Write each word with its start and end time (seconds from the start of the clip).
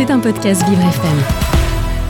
C'est 0.00 0.10
un 0.10 0.18
podcast 0.18 0.66
Vivre 0.66 0.80
FM. 0.80 1.18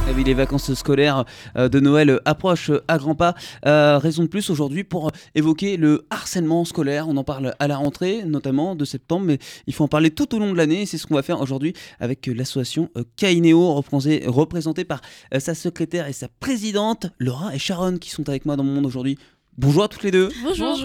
Eh 0.08 0.22
les 0.22 0.32
vacances 0.32 0.72
scolaires 0.74 1.24
euh, 1.56 1.68
de 1.68 1.80
Noël 1.80 2.20
approchent 2.24 2.70
à 2.86 2.98
grands 2.98 3.16
pas. 3.16 3.34
Euh, 3.66 3.98
raison 3.98 4.22
de 4.22 4.28
plus 4.28 4.48
aujourd'hui 4.48 4.84
pour 4.84 5.10
évoquer 5.34 5.76
le 5.76 6.06
harcèlement 6.08 6.64
scolaire. 6.64 7.08
On 7.08 7.16
en 7.16 7.24
parle 7.24 7.52
à 7.58 7.66
la 7.66 7.76
rentrée, 7.76 8.22
notamment 8.24 8.76
de 8.76 8.84
septembre, 8.84 9.26
mais 9.26 9.38
il 9.66 9.74
faut 9.74 9.82
en 9.82 9.88
parler 9.88 10.12
tout 10.12 10.32
au 10.36 10.38
long 10.38 10.52
de 10.52 10.56
l'année. 10.56 10.86
C'est 10.86 10.98
ce 10.98 11.06
qu'on 11.08 11.16
va 11.16 11.24
faire 11.24 11.40
aujourd'hui 11.40 11.72
avec 11.98 12.28
l'association 12.28 12.90
Kaineo, 13.16 13.74
représentée 13.74 14.84
par 14.84 15.00
euh, 15.34 15.40
sa 15.40 15.56
secrétaire 15.56 16.06
et 16.06 16.12
sa 16.12 16.28
présidente, 16.28 17.08
Laura 17.18 17.52
et 17.56 17.58
Sharon, 17.58 17.98
qui 17.98 18.10
sont 18.10 18.28
avec 18.28 18.46
moi 18.46 18.54
dans 18.54 18.62
mon 18.62 18.74
monde 18.74 18.86
aujourd'hui. 18.86 19.18
Bonjour 19.60 19.82
à 19.82 19.88
toutes 19.88 20.04
les 20.04 20.10
deux. 20.10 20.30
Bonjour. 20.42 20.78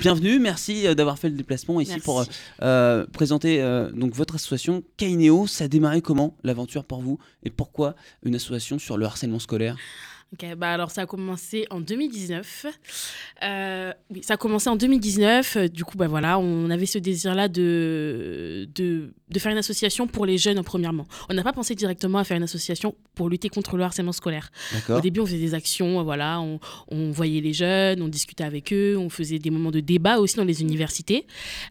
Bienvenue, 0.00 0.38
merci 0.38 0.86
euh, 0.86 0.94
d'avoir 0.94 1.18
fait 1.18 1.30
le 1.30 1.34
déplacement 1.34 1.80
ici 1.80 1.98
pour 1.98 2.20
euh, 2.20 2.24
euh, 2.60 3.06
présenter 3.10 3.58
donc 3.94 4.12
votre 4.12 4.34
association 4.34 4.82
Kaineo. 4.98 5.46
Ça 5.46 5.64
a 5.64 5.68
démarré 5.68 6.02
comment 6.02 6.36
l'aventure 6.44 6.84
pour 6.84 7.00
vous? 7.00 7.18
Et 7.42 7.48
pourquoi 7.48 7.94
une 8.22 8.34
association 8.34 8.78
sur 8.78 8.98
le 8.98 9.06
harcèlement 9.06 9.38
scolaire? 9.38 9.78
Ok, 10.34 10.44
bah 10.58 10.72
alors 10.72 10.90
ça 10.90 11.02
a 11.02 11.06
commencé 11.06 11.66
en 11.70 11.80
2019. 11.80 12.66
Euh, 13.44 13.92
oui, 14.10 14.20
ça 14.22 14.34
a 14.34 14.36
commencé 14.36 14.68
en 14.68 14.76
2019. 14.76 15.56
Euh, 15.56 15.68
du 15.68 15.84
coup, 15.84 15.96
bah 15.96 16.06
voilà, 16.06 16.38
on 16.38 16.68
avait 16.68 16.84
ce 16.84 16.98
désir-là 16.98 17.48
de, 17.48 18.68
de, 18.74 19.14
de, 19.30 19.38
faire 19.38 19.52
une 19.52 19.58
association 19.58 20.06
pour 20.06 20.26
les 20.26 20.36
jeunes, 20.36 20.62
premièrement. 20.62 21.06
On 21.30 21.34
n'a 21.34 21.42
pas 21.42 21.54
pensé 21.54 21.74
directement 21.74 22.18
à 22.18 22.24
faire 22.24 22.36
une 22.36 22.42
association 22.42 22.94
pour 23.14 23.30
lutter 23.30 23.48
contre 23.48 23.78
le 23.78 23.84
harcèlement 23.84 24.12
scolaire. 24.12 24.50
Au 24.90 25.00
début, 25.00 25.20
on 25.20 25.26
faisait 25.26 25.38
des 25.38 25.54
actions, 25.54 26.02
voilà, 26.02 26.42
on, 26.42 26.60
on, 26.88 27.10
voyait 27.10 27.40
les 27.40 27.54
jeunes, 27.54 28.02
on 28.02 28.08
discutait 28.08 28.44
avec 28.44 28.70
eux, 28.70 28.98
on 28.98 29.08
faisait 29.08 29.38
des 29.38 29.50
moments 29.50 29.70
de 29.70 29.80
débat 29.80 30.18
aussi 30.18 30.36
dans 30.36 30.44
les 30.44 30.60
universités. 30.60 31.26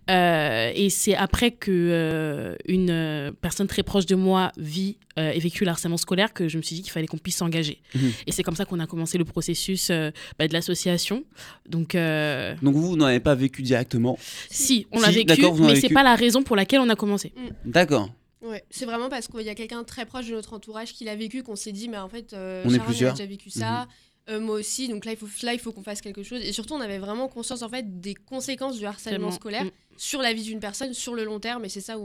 Euh, 0.10 0.72
et 0.74 0.90
c'est 0.90 1.16
après 1.16 1.52
que 1.52 2.58
une 2.68 3.36
personne 3.40 3.68
très 3.68 3.84
proche 3.84 4.08
de 4.08 4.16
moi 4.16 4.52
vit 4.58 4.98
et 5.18 5.40
vécu 5.40 5.64
le 5.64 5.72
harcèlement 5.72 5.98
scolaire 5.98 6.34
que 6.34 6.48
je 6.48 6.58
me 6.58 6.62
suis 6.62 6.76
dit 6.76 6.82
qu'il 6.82 6.92
fallait 6.92 7.08
qu'on 7.08 7.18
puisse 7.18 7.38
s'engager. 7.38 7.82
Mhm. 7.96 8.12
Et 8.28 8.32
c'est 8.32 8.44
comme 8.44 8.56
ça 8.56 8.66
qu'on 8.66 8.80
a 8.80 8.88
commencé 8.88 9.18
le 9.18 9.26
processus 9.26 9.90
euh, 9.90 10.12
bah, 10.38 10.48
de 10.48 10.54
l'association. 10.54 11.24
Donc, 11.68 11.96
euh, 11.96 12.56
Donc 12.62 12.76
vous, 12.76 12.90
vous 12.90 12.98
n'en 12.98 13.06
avez 13.06 13.20
pas 13.20 13.36
vécu 13.36 13.62
directement 13.62 14.18
Si, 14.50 14.88
on 14.92 15.00
l'a 15.00 15.12
vécu, 15.12 15.42
mais 15.62 15.76
c'est 15.76 15.90
pas 15.90 16.04
la 16.04 16.16
raison 16.16 16.44
pour 16.44 16.56
laquelle 16.56 16.80
on 16.80 16.90
a 16.90 16.96
commencé. 16.96 17.34
Mm. 17.36 17.72
D'accord. 17.72 18.09
Ouais, 18.42 18.64
c'est 18.70 18.86
vraiment 18.86 19.09
parce 19.09 19.28
qu'il 19.28 19.42
y 19.42 19.50
a 19.50 19.56
quelqu'un 19.56 19.84
très 19.84 20.06
proche 20.06 20.28
de 20.28 20.34
notre 20.34 20.54
entourage 20.54 20.94
qui 20.94 21.04
l'a 21.04 21.16
vécu 21.16 21.44
qu'on 21.44 21.56
s'est 21.56 21.72
dit, 21.72 21.90
mais 21.90 21.98
en 21.98 22.08
fait, 22.08 22.34
euh, 22.34 22.64
on 22.66 22.74
est 22.74 22.80
plusieurs. 22.80 23.12
a 23.12 23.16
déjà 23.16 23.28
vécu 23.28 23.50
ça. 23.50 23.81
Mhm. 23.81 23.88
Euh, 24.30 24.40
moi 24.42 24.56
aussi. 24.56 24.90
Donc 24.90 25.06
là, 25.06 25.12
il 25.12 25.18
faut, 25.18 25.28
là, 25.44 25.54
il 25.54 25.59
faut 25.59 25.72
qu'on 25.72 25.84
fasse 25.84 26.02
quelque 26.02 26.24
chose. 26.24 26.42
Et 26.42 26.52
surtout, 26.52 26.74
on 26.74 26.81
avait 26.81 26.98
vraiment 26.98 27.30
conscience 27.30 27.62
en 27.62 27.70
fait 27.70 28.02
des 28.02 28.14
conséquences 28.14 28.78
du 28.78 28.86
harcèlement 28.86 29.31
scolaire 29.31 29.66
mm. 29.66 29.72
Sur 29.98 30.22
la 30.22 30.31
vie 30.31 30.44
d'une 30.44 30.59
personne 30.59 30.94
sur 30.94 31.16
le 31.16 31.26
long 31.26 31.40
terme. 31.40 31.66
Et 31.66 31.70
c'est 31.70 31.81
ça 31.81 31.95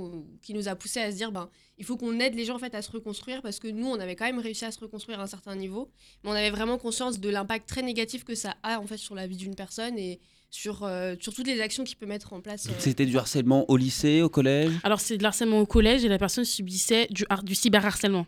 qui 0.40 0.54
nous 0.54 0.68
a 0.68 0.74
poussé 0.74 1.00
à 1.00 1.12
se 1.12 1.16
dire, 1.16 1.30
ben, 1.30 1.48
il 1.78 1.84
faut 1.84 1.96
qu'on 1.96 2.18
aide 2.18 2.34
les 2.34 2.44
gens 2.44 2.56
en 2.56 2.58
fait 2.58 2.74
à 2.74 2.82
se 2.82 2.90
reconstruire 2.90 3.42
parce 3.42 3.58
que 3.58 3.68
nous, 3.68 3.86
on 3.86 4.00
avait 4.00 4.16
quand 4.16 4.24
même 4.24 4.38
réussi 4.38 4.64
à 4.64 4.72
se 4.72 4.80
reconstruire 4.80 5.20
à 5.20 5.24
un 5.24 5.26
certain 5.26 5.54
niveau, 5.54 5.90
mais 6.24 6.30
on 6.30 6.34
avait 6.34 6.50
vraiment 6.50 6.78
conscience 6.78 7.20
de 7.20 7.28
l'impact 7.28 7.68
très 7.68 7.82
négatif 7.82 8.24
que 8.24 8.34
ça 8.34 8.56
a 8.62 8.80
en 8.80 8.86
fait 8.86 8.96
sur 8.96 9.14
la 9.14 9.26
vie 9.26 9.36
d'une 9.36 9.54
personne 9.54 9.98
et 9.98 10.18
sur, 10.50 10.82
euh, 10.82 11.14
sur 11.20 11.32
toutes 11.32 11.46
les 11.46 11.60
actions 11.60 11.84
qu'il 11.84 11.96
peut 11.96 12.06
mettre 12.06 12.32
en 12.32 12.40
place. 12.40 12.66
Euh. 12.66 12.72
C'était 12.78 13.06
du 13.06 13.16
harcèlement 13.16 13.68
au 13.70 13.76
lycée, 13.76 14.22
au 14.22 14.28
collège? 14.28 14.72
Alors, 14.82 15.00
c'est 15.00 15.16
de 15.16 15.24
harcèlement 15.24 15.60
au 15.60 15.66
collège 15.66 16.04
et 16.04 16.08
la 16.08 16.18
personne 16.18 16.44
subissait 16.44 17.06
du, 17.10 17.24
du 17.42 17.54
cyberharcèlement. 17.54 18.26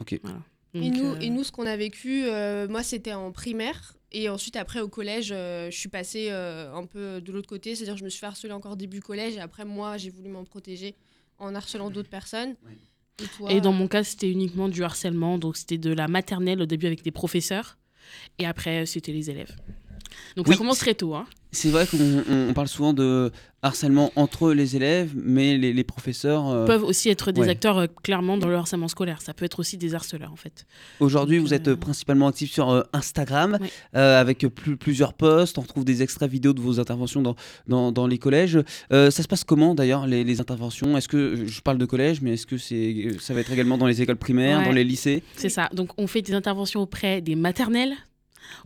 Ok. 0.00 0.12
et, 0.12 0.90
nous, 0.90 1.16
et 1.20 1.30
nous, 1.30 1.44
ce 1.44 1.52
qu'on 1.52 1.66
a 1.66 1.76
vécu, 1.76 2.26
moi, 2.68 2.82
c'était 2.82 3.12
en 3.12 3.32
primaire. 3.32 3.96
Et 4.16 4.28
ensuite, 4.28 4.54
après, 4.54 4.80
au 4.80 4.88
collège, 4.88 5.32
euh, 5.32 5.72
je 5.72 5.76
suis 5.76 5.88
passée 5.88 6.28
euh, 6.30 6.72
un 6.72 6.86
peu 6.86 7.20
de 7.20 7.32
l'autre 7.32 7.48
côté, 7.48 7.74
c'est-à-dire 7.74 7.96
je 7.96 8.04
me 8.04 8.08
suis 8.08 8.20
fait 8.20 8.26
harceler 8.26 8.52
encore 8.52 8.76
début 8.76 9.00
collège, 9.00 9.34
et 9.34 9.40
après, 9.40 9.64
moi, 9.64 9.96
j'ai 9.96 10.08
voulu 10.08 10.28
m'en 10.28 10.44
protéger 10.44 10.94
en 11.40 11.52
harcelant 11.52 11.90
d'autres 11.90 12.08
personnes. 12.08 12.54
Et, 13.48 13.60
dans 13.60 13.72
mon 13.72 13.88
cas, 13.88 14.04
c'était 14.04 14.30
uniquement 14.30 14.68
du 14.68 14.84
harcèlement, 14.84 15.36
donc 15.36 15.56
c'était 15.56 15.78
de 15.78 15.92
la 15.92 16.06
maternelle 16.06 16.62
au 16.62 16.66
début 16.66 16.86
avec 16.86 17.02
des 17.02 17.10
professeurs, 17.10 17.76
et 18.38 18.46
après, 18.46 18.86
c'était 18.86 19.12
les 19.12 19.30
élèves. 19.30 19.56
Donc 20.36 20.48
ça 20.48 20.56
commence 20.56 20.78
très 20.78 20.94
tôt. 20.94 21.14
Hein. 21.14 21.26
C'est 21.54 21.70
vrai 21.70 21.86
qu'on 21.86 22.52
parle 22.52 22.68
souvent 22.68 22.92
de 22.92 23.30
harcèlement 23.62 24.12
entre 24.16 24.52
les 24.52 24.76
élèves, 24.76 25.12
mais 25.14 25.56
les, 25.56 25.84
professeurs 25.84 26.48
euh, 26.48 26.66
peuvent 26.66 26.82
aussi 26.82 27.08
être 27.08 27.32
des 27.32 27.48
acteurs 27.48 27.78
euh, 27.78 27.86
clairement 28.02 28.36
dans 28.36 28.48
le 28.48 28.56
harcèlement 28.56 28.88
scolaire. 28.88 29.22
Ça 29.22 29.32
peut 29.32 29.44
être 29.44 29.60
aussi 29.60 29.78
des 29.78 29.94
harceleurs 29.94 30.32
en 30.32 30.36
fait. 30.36 30.66
Aujourd'hui, 31.00 31.38
vous 31.38 31.54
êtes 31.54 31.68
euh, 31.68 31.76
principalement 31.76 32.26
actif 32.26 32.52
sur 32.52 32.84
Instagram 32.92 33.58
avec 33.92 34.46
plusieurs 34.80 35.14
posts. 35.14 35.56
On 35.56 35.62
retrouve 35.62 35.84
des 35.84 36.02
extraits 36.02 36.30
vidéo 36.30 36.52
de 36.52 36.60
vos 36.60 36.80
interventions 36.80 37.22
dans, 37.66 37.92
dans, 37.92 38.06
les 38.06 38.18
collèges. 38.18 38.58
ça 38.90 39.10
se 39.10 39.28
passe 39.28 39.44
comment 39.44 39.74
d'ailleurs 39.74 40.06
les, 40.06 40.40
interventions? 40.40 40.96
Est-ce 40.96 41.08
que 41.08 41.46
je 41.46 41.60
parle 41.60 41.78
de 41.78 41.86
collège, 41.86 42.20
mais 42.20 42.34
est-ce 42.34 42.46
que 42.46 42.58
c'est 42.58 43.16
ça 43.20 43.32
va 43.32 43.40
être 43.40 43.52
également 43.52 43.78
dans 43.78 43.86
les 43.86 44.02
écoles 44.02 44.16
primaires, 44.16 44.64
dans 44.64 44.72
les 44.72 44.84
lycées? 44.84 45.22
C'est 45.36 45.48
ça. 45.48 45.70
Donc 45.72 45.90
on 45.96 46.06
fait 46.06 46.22
des 46.22 46.34
interventions 46.34 46.82
auprès 46.82 47.20
des 47.20 47.36
maternelles, 47.36 47.94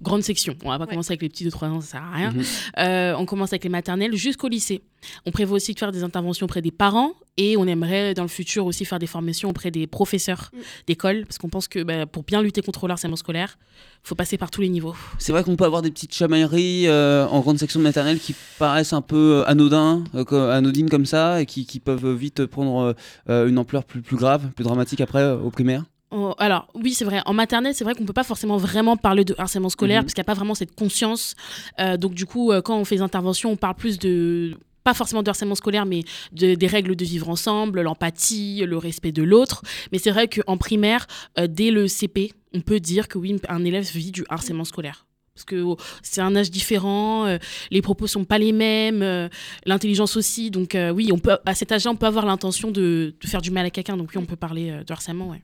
grande 0.02 0.22
section. 0.22 0.56
On 0.64 0.70
va 0.70 0.78
pas 0.78 0.86
commencer 0.86 1.12
avec 1.12 1.22
les 1.22 1.28
petits 1.28 1.44
de 1.44 1.50
3 1.50 1.68
ans, 1.68 1.80
ça 1.80 1.86
sert 1.92 2.02
à 2.02 2.10
rien. 2.10 2.30
Mhm. 2.32 2.42
Euh, 2.78 3.14
on 3.18 3.26
commence 3.26 3.52
avec 3.52 3.64
les 3.64 3.70
maternelles 3.70 4.14
jusqu'au 4.14 4.48
lycée. 4.48 4.82
On 5.26 5.30
prévoit 5.30 5.56
aussi 5.56 5.74
de 5.74 5.78
faire 5.78 5.92
des 5.92 6.02
interventions 6.02 6.44
auprès 6.44 6.62
des 6.62 6.70
parents 6.70 7.12
et 7.36 7.56
on 7.56 7.66
aimerait 7.66 8.14
dans 8.14 8.22
le 8.22 8.28
futur 8.28 8.66
aussi 8.66 8.84
faire 8.84 8.98
des 8.98 9.06
formations 9.06 9.48
auprès 9.48 9.70
des 9.70 9.86
professeurs 9.86 10.50
mm. 10.52 10.58
d'école 10.88 11.24
parce 11.24 11.38
qu'on 11.38 11.48
pense 11.48 11.68
que 11.68 11.82
bah, 11.82 12.06
pour 12.06 12.24
bien 12.24 12.42
lutter 12.42 12.62
contre 12.62 12.86
le 12.86 12.92
harcèlement 12.92 13.16
scolaire, 13.16 13.58
il 14.04 14.08
faut 14.08 14.14
passer 14.14 14.38
par 14.38 14.50
tous 14.50 14.60
les 14.60 14.68
niveaux. 14.68 14.96
C'est 15.18 15.32
vrai 15.32 15.44
qu'on 15.44 15.56
peut 15.56 15.64
avoir 15.64 15.82
des 15.82 15.90
petites 15.90 16.14
chamailleries 16.14 16.88
euh, 16.88 17.26
en 17.28 17.40
grande 17.40 17.58
section 17.58 17.78
de 17.78 17.84
maternelle 17.84 18.18
qui 18.18 18.34
paraissent 18.58 18.92
un 18.92 19.02
peu 19.02 19.44
anodins, 19.46 20.02
euh, 20.14 20.50
anodines 20.50 20.90
comme 20.90 21.06
ça 21.06 21.40
et 21.40 21.46
qui, 21.46 21.66
qui 21.66 21.78
peuvent 21.80 22.12
vite 22.14 22.46
prendre 22.46 22.94
une 23.28 23.58
ampleur 23.58 23.84
plus, 23.84 24.02
plus 24.02 24.16
grave, 24.16 24.50
plus 24.54 24.64
dramatique 24.64 25.00
après 25.00 25.30
au 25.30 25.50
primaire. 25.50 25.84
Oh, 26.10 26.34
alors 26.38 26.68
oui, 26.74 26.94
c'est 26.94 27.04
vrai. 27.04 27.20
En 27.26 27.34
maternelle, 27.34 27.74
c'est 27.74 27.84
vrai 27.84 27.94
qu'on 27.94 28.06
peut 28.06 28.14
pas 28.14 28.24
forcément 28.24 28.56
vraiment 28.56 28.96
parler 28.96 29.24
de 29.24 29.34
harcèlement 29.36 29.68
scolaire 29.68 30.00
mhm. 30.00 30.04
parce 30.06 30.14
qu'il 30.14 30.22
n'y 30.22 30.26
a 30.26 30.32
pas 30.32 30.34
vraiment 30.34 30.54
cette 30.54 30.74
conscience. 30.74 31.34
Euh, 31.80 31.96
donc 31.96 32.14
du 32.14 32.24
coup, 32.24 32.50
euh, 32.50 32.62
quand 32.62 32.78
on 32.78 32.84
fait 32.84 32.96
des 32.96 33.02
interventions, 33.02 33.50
on 33.50 33.56
parle 33.56 33.74
plus 33.74 33.98
de 33.98 34.56
pas 34.84 34.94
forcément 34.94 35.22
de 35.22 35.28
harcèlement 35.28 35.54
scolaire, 35.54 35.84
mais 35.84 36.04
de, 36.32 36.54
des 36.54 36.66
règles 36.66 36.96
de 36.96 37.04
vivre 37.04 37.28
ensemble, 37.28 37.82
l'empathie, 37.82 38.64
le 38.64 38.78
respect 38.78 39.12
de 39.12 39.22
l'autre. 39.22 39.62
Mais 39.92 39.98
c'est 39.98 40.10
vrai 40.10 40.28
qu'en 40.28 40.56
primaire, 40.56 41.06
euh, 41.38 41.46
dès 41.46 41.70
le 41.70 41.88
CP, 41.88 42.32
on 42.54 42.62
peut 42.62 42.80
dire 42.80 43.06
que 43.08 43.18
oui, 43.18 43.36
un 43.50 43.64
élève 43.64 43.84
vit 43.84 44.12
du 44.12 44.24
harcèlement 44.30 44.64
scolaire 44.64 45.04
parce 45.34 45.44
que 45.44 45.62
oh, 45.62 45.76
c'est 46.02 46.20
un 46.20 46.34
âge 46.34 46.50
différent, 46.50 47.38
les 47.70 47.80
propos 47.80 48.08
sont 48.08 48.24
pas 48.24 48.38
les 48.38 48.50
mêmes, 48.50 49.28
l'intelligence 49.66 50.16
aussi. 50.16 50.50
Donc 50.50 50.76
oui, 50.92 51.10
on 51.12 51.20
peut 51.20 51.38
à 51.46 51.54
cet 51.54 51.70
âge-là, 51.70 51.92
on 51.92 51.96
peut 51.96 52.06
avoir 52.06 52.26
l'intention 52.26 52.72
de, 52.72 53.14
de, 53.20 53.28
faire 53.28 53.40
du 53.40 53.52
mal 53.52 53.64
à 53.64 53.70
quelqu'un. 53.70 53.96
Donc 53.96 54.10
oui, 54.12 54.18
on 54.20 54.26
peut 54.26 54.34
parler 54.34 54.80
de 54.84 54.92
harcèlement, 54.92 55.28
ouais. 55.28 55.42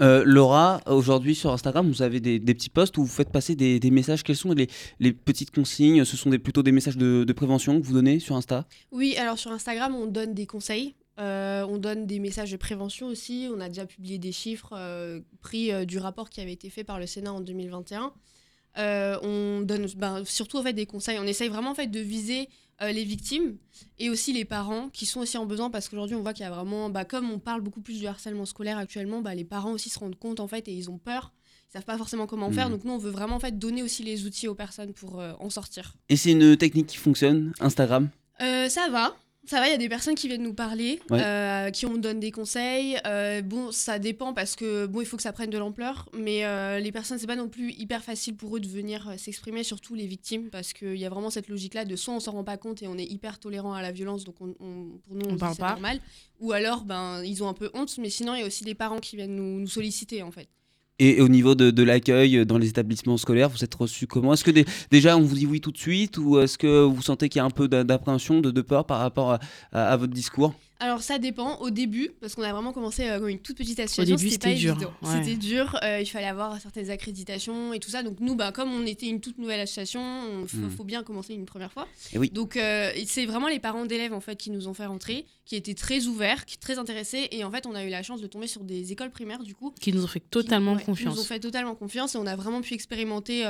Euh, 0.00 0.22
Laura, 0.24 0.80
aujourd'hui 0.86 1.34
sur 1.34 1.52
Instagram, 1.52 1.88
vous 1.88 2.02
avez 2.02 2.20
des, 2.20 2.40
petits 2.40 2.68
posts 2.68 2.98
où 2.98 3.02
vous 3.02 3.12
faites 3.12 3.30
passer 3.30 3.54
des, 3.54 3.90
messages. 3.90 4.22
Quelles 4.22 4.36
sont 4.36 4.52
les, 4.52 5.12
petites 5.12 5.54
consignes? 5.54 6.04
Ce 6.04 6.16
sont 6.16 6.30
plutôt 6.30 6.62
des 6.62 6.72
messages 6.72 6.96
de, 6.96 7.32
prévention 7.32 7.80
que 7.80 7.86
vous 7.86 7.94
donnez 7.94 8.18
sur 8.18 8.36
Insta? 8.36 8.66
Oui, 8.92 9.16
alors 9.16 9.38
sur 9.38 9.50
Instagram, 9.50 9.94
on 9.94 10.06
donne 10.06 10.34
des 10.34 10.46
conseils. 10.46 10.94
Euh, 11.18 11.66
on 11.68 11.78
donne 11.78 12.06
des 12.06 12.18
messages 12.18 12.50
de 12.50 12.56
prévention 12.56 13.06
aussi. 13.06 13.48
On 13.54 13.60
a 13.60 13.68
déjà 13.68 13.86
publié 13.86 14.18
des 14.18 14.32
chiffres 14.32 14.74
euh, 14.76 15.20
pris 15.40 15.86
du 15.86 15.98
rapport 15.98 16.28
qui 16.28 16.40
avait 16.40 16.52
été 16.52 16.70
fait 16.70 16.84
par 16.84 16.98
le 16.98 17.06
Sénat 17.06 17.32
en 17.32 17.40
2021. 17.40 18.12
On 18.76 19.62
donne 19.62 19.86
ben, 19.96 20.24
surtout 20.24 20.58
en 20.58 20.62
fait, 20.62 20.72
des 20.72 20.86
conseils. 20.86 21.18
On 21.18 21.26
essaye 21.26 21.48
vraiment 21.48 21.70
en 21.70 21.74
fait, 21.74 21.88
de 21.88 22.00
viser 22.00 22.48
euh, 22.82 22.92
les 22.92 23.04
victimes 23.04 23.56
et 23.98 24.10
aussi 24.10 24.34
les 24.34 24.44
parents 24.44 24.90
qui 24.90 25.06
sont 25.06 25.20
aussi 25.20 25.38
en 25.38 25.46
besoin 25.46 25.70
parce 25.70 25.88
qu'aujourd'hui 25.88 26.14
on 26.14 26.20
voit 26.20 26.34
qu'il 26.34 26.42
y 26.42 26.46
a 26.46 26.50
vraiment, 26.50 26.90
bah, 26.90 27.06
comme 27.06 27.30
on 27.30 27.38
parle 27.38 27.62
beaucoup 27.62 27.80
plus 27.80 27.98
du 27.98 28.06
harcèlement 28.06 28.44
scolaire 28.44 28.76
actuellement, 28.76 29.22
bah, 29.22 29.34
les 29.34 29.44
parents 29.44 29.72
aussi 29.72 29.88
se 29.88 29.98
rendent 29.98 30.18
compte 30.18 30.40
en 30.40 30.46
fait 30.46 30.68
et 30.68 30.74
ils 30.74 30.90
ont 30.90 30.98
peur. 30.98 31.32
Ils 31.70 31.72
savent 31.72 31.86
pas 31.86 31.96
forcément 31.96 32.26
comment 32.26 32.50
faire, 32.50 32.68
mmh. 32.68 32.72
donc 32.72 32.84
nous 32.84 32.92
on 32.92 32.98
veut 32.98 33.10
vraiment 33.10 33.36
en 33.36 33.40
fait 33.40 33.58
donner 33.58 33.82
aussi 33.82 34.02
les 34.02 34.26
outils 34.26 34.46
aux 34.46 34.54
personnes 34.54 34.92
pour 34.92 35.20
euh, 35.20 35.32
en 35.40 35.48
sortir. 35.48 35.94
Et 36.10 36.16
c'est 36.16 36.32
une 36.32 36.54
technique 36.58 36.88
qui 36.88 36.98
fonctionne, 36.98 37.54
Instagram? 37.60 38.10
Euh, 38.42 38.68
Ça 38.68 38.90
va, 38.90 39.16
ça 39.46 39.60
va, 39.60 39.68
il 39.68 39.70
y 39.70 39.74
a 39.74 39.78
des 39.78 39.88
personnes 39.88 40.14
qui 40.14 40.28
viennent 40.28 40.42
nous 40.42 40.54
parler, 40.54 41.00
euh, 41.12 41.70
qui 41.70 41.86
on 41.86 41.96
donne 41.96 42.20
des 42.20 42.30
conseils. 42.30 42.98
Euh, 43.06 43.42
bon, 43.42 43.70
ça 43.72 43.98
dépend 43.98 44.34
parce 44.34 44.56
que 44.56 44.86
bon, 44.86 45.00
il 45.00 45.06
faut 45.06 45.16
que 45.16 45.22
ça 45.22 45.32
prenne 45.32 45.50
de 45.50 45.58
l'ampleur, 45.58 46.08
mais 46.12 46.44
euh, 46.44 46.78
les 46.78 46.92
personnes, 46.92 47.18
c'est 47.18 47.26
pas 47.26 47.36
non 47.36 47.48
plus 47.48 47.72
hyper 47.72 48.02
facile 48.02 48.36
pour 48.36 48.56
eux 48.56 48.60
de 48.60 48.68
venir 48.68 49.14
s'exprimer, 49.18 49.62
surtout 49.62 49.94
les 49.94 50.06
victimes, 50.06 50.50
parce 50.50 50.72
qu'il 50.72 50.96
y 50.96 51.04
a 51.04 51.08
vraiment 51.08 51.30
cette 51.30 51.48
logique-là 51.48 51.84
de 51.84 51.96
soit 51.96 52.14
on 52.14 52.20
s'en 52.20 52.32
rend 52.32 52.44
pas 52.44 52.56
compte 52.56 52.82
et 52.82 52.88
on 52.88 52.98
est 52.98 53.04
hyper 53.04 53.38
tolérant 53.38 53.74
à 53.74 53.82
la 53.82 53.92
violence, 53.92 54.24
donc 54.24 54.36
on, 54.40 54.52
pour 55.06 55.16
nous 55.16 55.26
on, 55.28 55.36
parle 55.36 55.56
pas 55.56 55.70
normal, 55.70 56.00
ou 56.40 56.52
alors 56.52 56.84
ben 56.84 57.22
ils 57.24 57.42
ont 57.42 57.48
un 57.48 57.54
peu 57.54 57.70
honte, 57.74 57.96
mais 57.98 58.10
sinon 58.10 58.34
il 58.34 58.40
y 58.40 58.42
a 58.42 58.46
aussi 58.46 58.64
des 58.64 58.74
parents 58.74 58.98
qui 58.98 59.16
viennent 59.16 59.36
nous, 59.36 59.60
nous 59.60 59.68
solliciter 59.68 60.22
en 60.22 60.30
fait. 60.30 60.48
Et 60.98 61.20
au 61.20 61.28
niveau 61.28 61.54
de, 61.54 61.82
l'accueil 61.82 62.46
dans 62.46 62.56
les 62.56 62.68
établissements 62.68 63.18
scolaires, 63.18 63.50
vous 63.50 63.62
êtes 63.62 63.74
reçu 63.74 64.06
comment? 64.06 64.32
Est-ce 64.32 64.44
que 64.44 64.64
déjà 64.90 65.16
on 65.18 65.22
vous 65.22 65.34
dit 65.34 65.46
oui 65.46 65.60
tout 65.60 65.72
de 65.72 65.76
suite 65.76 66.16
ou 66.16 66.38
est-ce 66.38 66.56
que 66.56 66.84
vous 66.84 67.02
sentez 67.02 67.28
qu'il 67.28 67.38
y 67.38 67.42
a 67.42 67.44
un 67.44 67.50
peu 67.50 67.68
d'appréhension, 67.68 68.40
de, 68.40 68.60
peur 68.62 68.86
par 68.86 69.00
rapport 69.00 69.38
à, 69.72 69.96
votre 69.96 70.14
discours? 70.14 70.54
Alors 70.80 71.02
ça 71.02 71.18
dépend 71.18 71.56
au 71.60 71.70
début 71.70 72.10
parce 72.20 72.34
qu'on 72.34 72.42
a 72.42 72.52
vraiment 72.52 72.72
commencé 72.72 73.08
euh, 73.08 73.18
comme 73.18 73.28
une 73.28 73.38
toute 73.38 73.56
petite 73.56 73.80
association. 73.80 74.16
C'était 74.18 74.54
dur, 74.54 74.72
évident. 74.74 74.92
ouais. 75.02 75.22
C'était 75.22 75.36
dur. 75.36 75.76
euh, 75.82 76.00
il 76.00 76.06
fallait 76.06 76.26
avoir 76.26 76.60
certaines 76.60 76.90
accréditations 76.90 77.72
et 77.72 77.78
tout 77.80 77.90
ça. 77.90 78.02
Donc 78.02 78.20
nous, 78.20 78.34
bah, 78.34 78.52
comme 78.52 78.72
on 78.72 78.84
était 78.86 79.06
une 79.06 79.20
toute 79.20 79.38
nouvelle 79.38 79.60
association, 79.60 80.42
il 80.42 80.48
faut, 80.48 80.56
Mm. 80.58 80.70
faut 80.70 80.84
bien 80.84 81.02
commencer 81.02 81.34
une 81.34 81.46
première 81.46 81.72
fois. 81.72 81.86
Et 82.12 82.18
oui. 82.18 82.30
Donc 82.30 82.56
euh, 82.56 82.90
c'est 83.06 83.26
vraiment 83.26 83.48
les 83.48 83.58
parents 83.60 83.86
d'élèves 83.86 84.12
en 84.12 84.20
fait 84.20 84.36
qui 84.36 84.50
nous 84.50 84.68
ont 84.68 84.74
fait 84.74 84.86
rentrer, 84.86 85.24
qui 85.44 85.56
étaient 85.56 85.74
très 85.74 86.06
ouverts, 86.06 86.44
qui 86.44 86.58
très 86.58 86.78
intéressés 86.78 87.28
et 87.30 87.44
en 87.44 87.50
fait 87.50 87.66
on 87.66 87.74
a 87.74 87.84
eu 87.84 87.88
la 87.88 88.02
chance 88.02 88.20
de 88.20 88.26
tomber 88.26 88.46
sur 88.46 88.62
des 88.64 88.92
écoles 88.92 89.10
primaires 89.10 89.42
du 89.42 89.54
coup 89.54 89.72
Qui 89.80 89.92
nous 89.92 90.04
ont 90.04 90.08
fait 90.08 90.20
qui- 90.20 90.28
totalement 90.28 90.74
ouais, 90.74 90.82
qui 90.84 90.90
nous 90.90 90.96
ont 90.96 91.04
confiance. 91.10 91.26
fait 91.26 91.40
totalement 91.40 91.74
confiance 91.74 92.14
et 92.14 92.18
on 92.18 92.26
a 92.26 92.36
vraiment 92.36 92.60
pu 92.60 92.74
expérimenter 92.74 93.44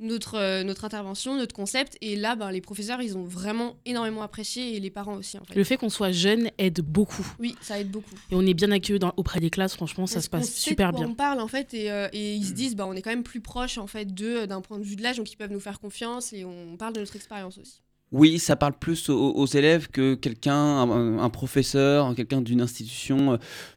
notre, 0.00 0.62
notre 0.62 0.84
intervention, 0.84 1.36
notre 1.36 1.54
concept. 1.54 1.96
Et 2.00 2.16
là, 2.16 2.36
ben, 2.36 2.50
les 2.50 2.60
professeurs, 2.60 3.02
ils 3.02 3.16
ont 3.16 3.24
vraiment 3.24 3.76
énormément 3.84 4.22
apprécié 4.22 4.76
et 4.76 4.80
les 4.80 4.90
parents 4.90 5.14
aussi, 5.16 5.38
en 5.38 5.44
fait. 5.44 5.54
Le 5.54 5.64
fait 5.64 5.76
qu'on 5.76 5.88
soit 5.88 6.12
jeune 6.12 6.50
aide 6.68 6.80
beaucoup. 6.80 7.26
Oui, 7.40 7.56
ça 7.60 7.78
aide 7.80 7.90
beaucoup. 7.90 8.14
Et 8.30 8.34
on 8.36 8.46
est 8.46 8.54
bien 8.54 8.70
accueillis 8.70 8.98
dans- 9.00 9.12
auprès 9.16 9.40
des 9.40 9.50
classes, 9.50 9.74
franchement, 9.74 10.06
ça 10.06 10.20
se 10.20 10.28
passe 10.30 10.46
sait 10.48 10.70
super 10.70 10.92
de 10.92 10.96
quoi 10.98 11.04
bien. 11.04 11.12
On 11.12 11.16
parle 11.16 11.40
en 11.40 11.48
fait 11.48 11.74
et, 11.74 11.90
euh, 11.90 12.08
et 12.12 12.34
ils 12.36 12.44
se 12.46 12.52
disent 12.52 12.76
bah 12.76 12.86
on 12.86 12.92
est 12.94 13.02
quand 13.02 13.10
même 13.10 13.24
plus 13.24 13.40
proche 13.40 13.76
en 13.78 13.86
fait 13.88 14.06
d'eux 14.14 14.46
d'un 14.46 14.60
point 14.60 14.78
de 14.78 14.84
vue 14.84 14.94
de 14.96 15.02
l'âge 15.02 15.16
donc 15.16 15.32
ils 15.32 15.36
peuvent 15.36 15.50
nous 15.52 15.58
faire 15.60 15.80
confiance 15.80 16.32
et 16.32 16.44
on 16.44 16.76
parle 16.76 16.92
de 16.94 17.00
notre 17.00 17.16
expérience 17.16 17.58
aussi. 17.58 17.82
Oui, 18.12 18.38
ça 18.38 18.56
parle 18.56 18.72
plus 18.78 19.10
aux, 19.10 19.32
aux 19.34 19.46
élèves 19.46 19.88
que 19.88 20.14
quelqu'un, 20.14 20.54
un, 20.54 21.18
un 21.18 21.28
professeur, 21.30 22.14
quelqu'un 22.14 22.40
d'une 22.40 22.60
institution 22.62 23.32
euh, 23.32 23.36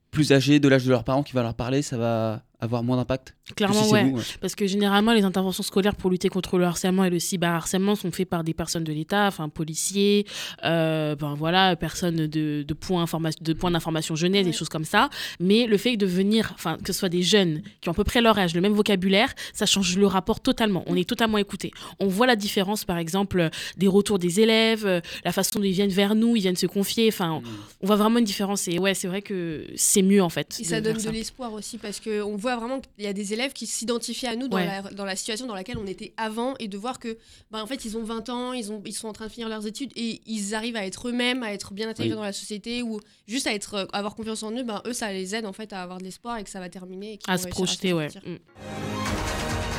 plus 0.09 0.31
âgée, 0.31 0.59
de 0.59 0.67
l'âge 0.69 0.85
de 0.85 0.89
leurs 0.89 1.03
parents 1.03 1.23
qui 1.23 1.33
va 1.33 1.41
leur 1.41 1.53
parler, 1.55 1.81
ça 1.81 1.97
va 1.97 2.43
avoir 2.61 2.83
moins 2.83 2.97
d'impact. 2.97 3.35
Clairement, 3.55 3.83
si 3.83 3.91
ouais. 3.91 4.03
vous, 4.03 4.17
ouais. 4.17 4.23
Parce 4.39 4.55
que 4.55 4.67
généralement, 4.67 5.13
les 5.13 5.23
interventions 5.23 5.63
scolaires 5.63 5.95
pour 5.95 6.09
lutter 6.09 6.29
contre 6.29 6.57
le 6.57 6.65
harcèlement 6.65 7.03
et 7.03 7.09
le 7.09 7.19
cyberharcèlement 7.19 7.95
sont 7.95 8.11
faites 8.11 8.29
par 8.29 8.43
des 8.43 8.53
personnes 8.53 8.83
de 8.83 8.93
l'État, 8.93 9.25
enfin 9.27 9.49
policiers, 9.49 10.25
euh, 10.63 11.15
ben 11.15 11.33
voilà, 11.33 11.75
personnes 11.75 12.27
de, 12.27 12.63
de 12.63 12.73
points 12.73 13.03
informa- 13.03 13.41
de 13.41 13.53
points 13.53 13.71
d'information 13.71 14.15
jeunesse, 14.15 14.45
des 14.45 14.53
choses 14.53 14.69
comme 14.69 14.85
ça. 14.85 15.09
Mais 15.39 15.65
le 15.65 15.77
fait 15.77 15.97
de 15.97 16.05
venir, 16.05 16.51
enfin 16.53 16.77
que 16.83 16.93
ce 16.93 16.99
soit 16.99 17.09
des 17.09 17.23
jeunes 17.23 17.61
qui 17.81 17.89
ont 17.89 17.93
à 17.93 17.95
peu 17.95 18.03
près 18.03 18.21
leur 18.21 18.37
âge, 18.37 18.53
le 18.53 18.61
même 18.61 18.73
vocabulaire, 18.73 19.33
ça 19.53 19.65
change 19.65 19.97
le 19.97 20.07
rapport 20.07 20.39
totalement. 20.39 20.83
On 20.85 20.95
est 20.95 21.09
totalement 21.09 21.39
écouté. 21.39 21.71
On 21.99 22.07
voit 22.07 22.27
la 22.27 22.35
différence, 22.35 22.85
par 22.85 22.97
exemple, 22.99 23.49
des 23.77 23.87
retours 23.87 24.19
des 24.19 24.39
élèves, 24.39 24.85
euh, 24.85 25.01
la 25.25 25.31
façon 25.31 25.59
dont 25.59 25.65
ils 25.65 25.71
viennent 25.71 25.89
vers 25.89 26.13
nous, 26.15 26.35
ils 26.35 26.41
viennent 26.41 26.55
se 26.55 26.67
confier. 26.67 27.07
Enfin, 27.07 27.41
on 27.81 27.87
voit 27.87 27.95
vraiment 27.95 28.19
une 28.19 28.25
différence. 28.25 28.67
Et 28.67 28.77
ouais, 28.77 28.93
c'est 28.93 29.07
vrai 29.07 29.21
que 29.21 29.65
c'est 29.75 30.03
mieux 30.03 30.21
en 30.21 30.29
fait. 30.29 30.57
Et 30.59 30.63
ça 30.63 30.79
donne 30.79 30.97
de 30.97 31.09
l'espoir 31.09 31.53
aussi 31.53 31.77
parce 31.77 31.99
que 31.99 32.21
on 32.21 32.35
voit 32.35 32.50
vraiment 32.57 32.79
qu'il 32.79 33.03
y 33.03 33.07
a 33.07 33.13
des 33.13 33.33
élèves 33.33 33.53
qui 33.53 33.65
s'identifient 33.67 34.27
à 34.27 34.35
nous 34.35 34.47
dans, 34.47 34.57
Ouais. 34.57 34.65
la, 34.65 34.81
dans 34.81 35.05
la 35.05 35.15
situation 35.15 35.45
dans 35.47 35.55
laquelle 35.55 35.77
on 35.77 35.85
était 35.87 36.13
avant 36.17 36.53
et 36.59 36.67
de 36.67 36.77
voir 36.77 36.99
que 36.99 37.17
bah, 37.51 37.61
en 37.63 37.67
fait 37.67 37.85
ils 37.85 37.97
ont 37.97 38.03
20 38.03 38.29
ans, 38.29 38.53
ils, 38.53 38.71
ont, 38.71 38.81
ils 38.85 38.93
sont 38.93 39.07
en 39.07 39.13
train 39.13 39.27
de 39.27 39.31
finir 39.31 39.49
leurs 39.49 39.65
études 39.67 39.91
et 39.95 40.21
ils 40.25 40.53
arrivent 40.55 40.75
à 40.75 40.85
être 40.85 41.07
eux-mêmes, 41.09 41.43
à 41.43 41.53
être 41.53 41.73
bien 41.73 41.89
intégrés 41.89 42.09
Oui. 42.11 42.15
dans 42.15 42.23
la 42.23 42.33
société 42.33 42.81
ou 42.83 42.99
juste 43.27 43.47
à 43.47 43.53
être, 43.53 43.73
euh, 43.75 43.85
avoir 43.93 44.15
confiance 44.15 44.43
en 44.43 44.51
eux, 44.51 44.63
ben, 44.63 44.81
eux 44.85 44.93
ça 44.93 45.11
les 45.11 45.35
aide 45.35 45.45
en 45.45 45.53
fait 45.53 45.73
à 45.73 45.81
avoir 45.81 45.97
de 45.99 46.03
l'espoir 46.03 46.37
et 46.37 46.43
que 46.43 46.49
ça 46.49 46.59
va 46.59 46.69
terminer. 46.69 47.13
Et 47.13 47.19
à 47.27 47.37
se 47.37 47.47
projeter, 47.47 47.93
ouais. 47.93 48.07
Mm. 48.25 48.37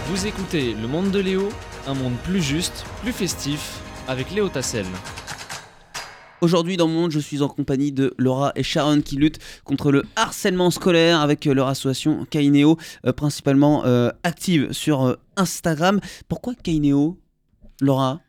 Vous 0.08 0.26
écoutez 0.26 0.74
Le 0.74 0.88
Monde 0.88 1.10
de 1.10 1.20
Léo, 1.20 1.48
un 1.86 1.94
monde 1.94 2.16
plus 2.24 2.42
juste, 2.42 2.84
plus 3.02 3.12
festif, 3.12 3.78
avec 4.08 4.30
Léo 4.32 4.48
Tassel. 4.48 4.84
Aujourd'hui 6.42 6.76
dans 6.76 6.88
monde, 6.88 7.12
je 7.12 7.20
suis 7.20 7.40
en 7.40 7.46
compagnie 7.46 7.92
de 7.92 8.14
Laura 8.18 8.50
et 8.56 8.64
Sharon 8.64 9.00
qui 9.00 9.14
luttent 9.14 9.38
contre 9.62 9.92
le 9.92 10.02
harcèlement 10.16 10.72
scolaire 10.72 11.20
avec 11.20 11.46
euh, 11.46 11.54
leur 11.54 11.68
association 11.68 12.26
Kaineo, 12.28 12.78
euh, 13.06 13.12
principalement 13.12 13.84
euh, 13.84 14.10
active 14.24 14.72
sur 14.72 15.16
Instagram. 15.36 16.00
Pourquoi 16.28 16.56
Kaineo 16.56 17.16
Laura? 17.80 18.20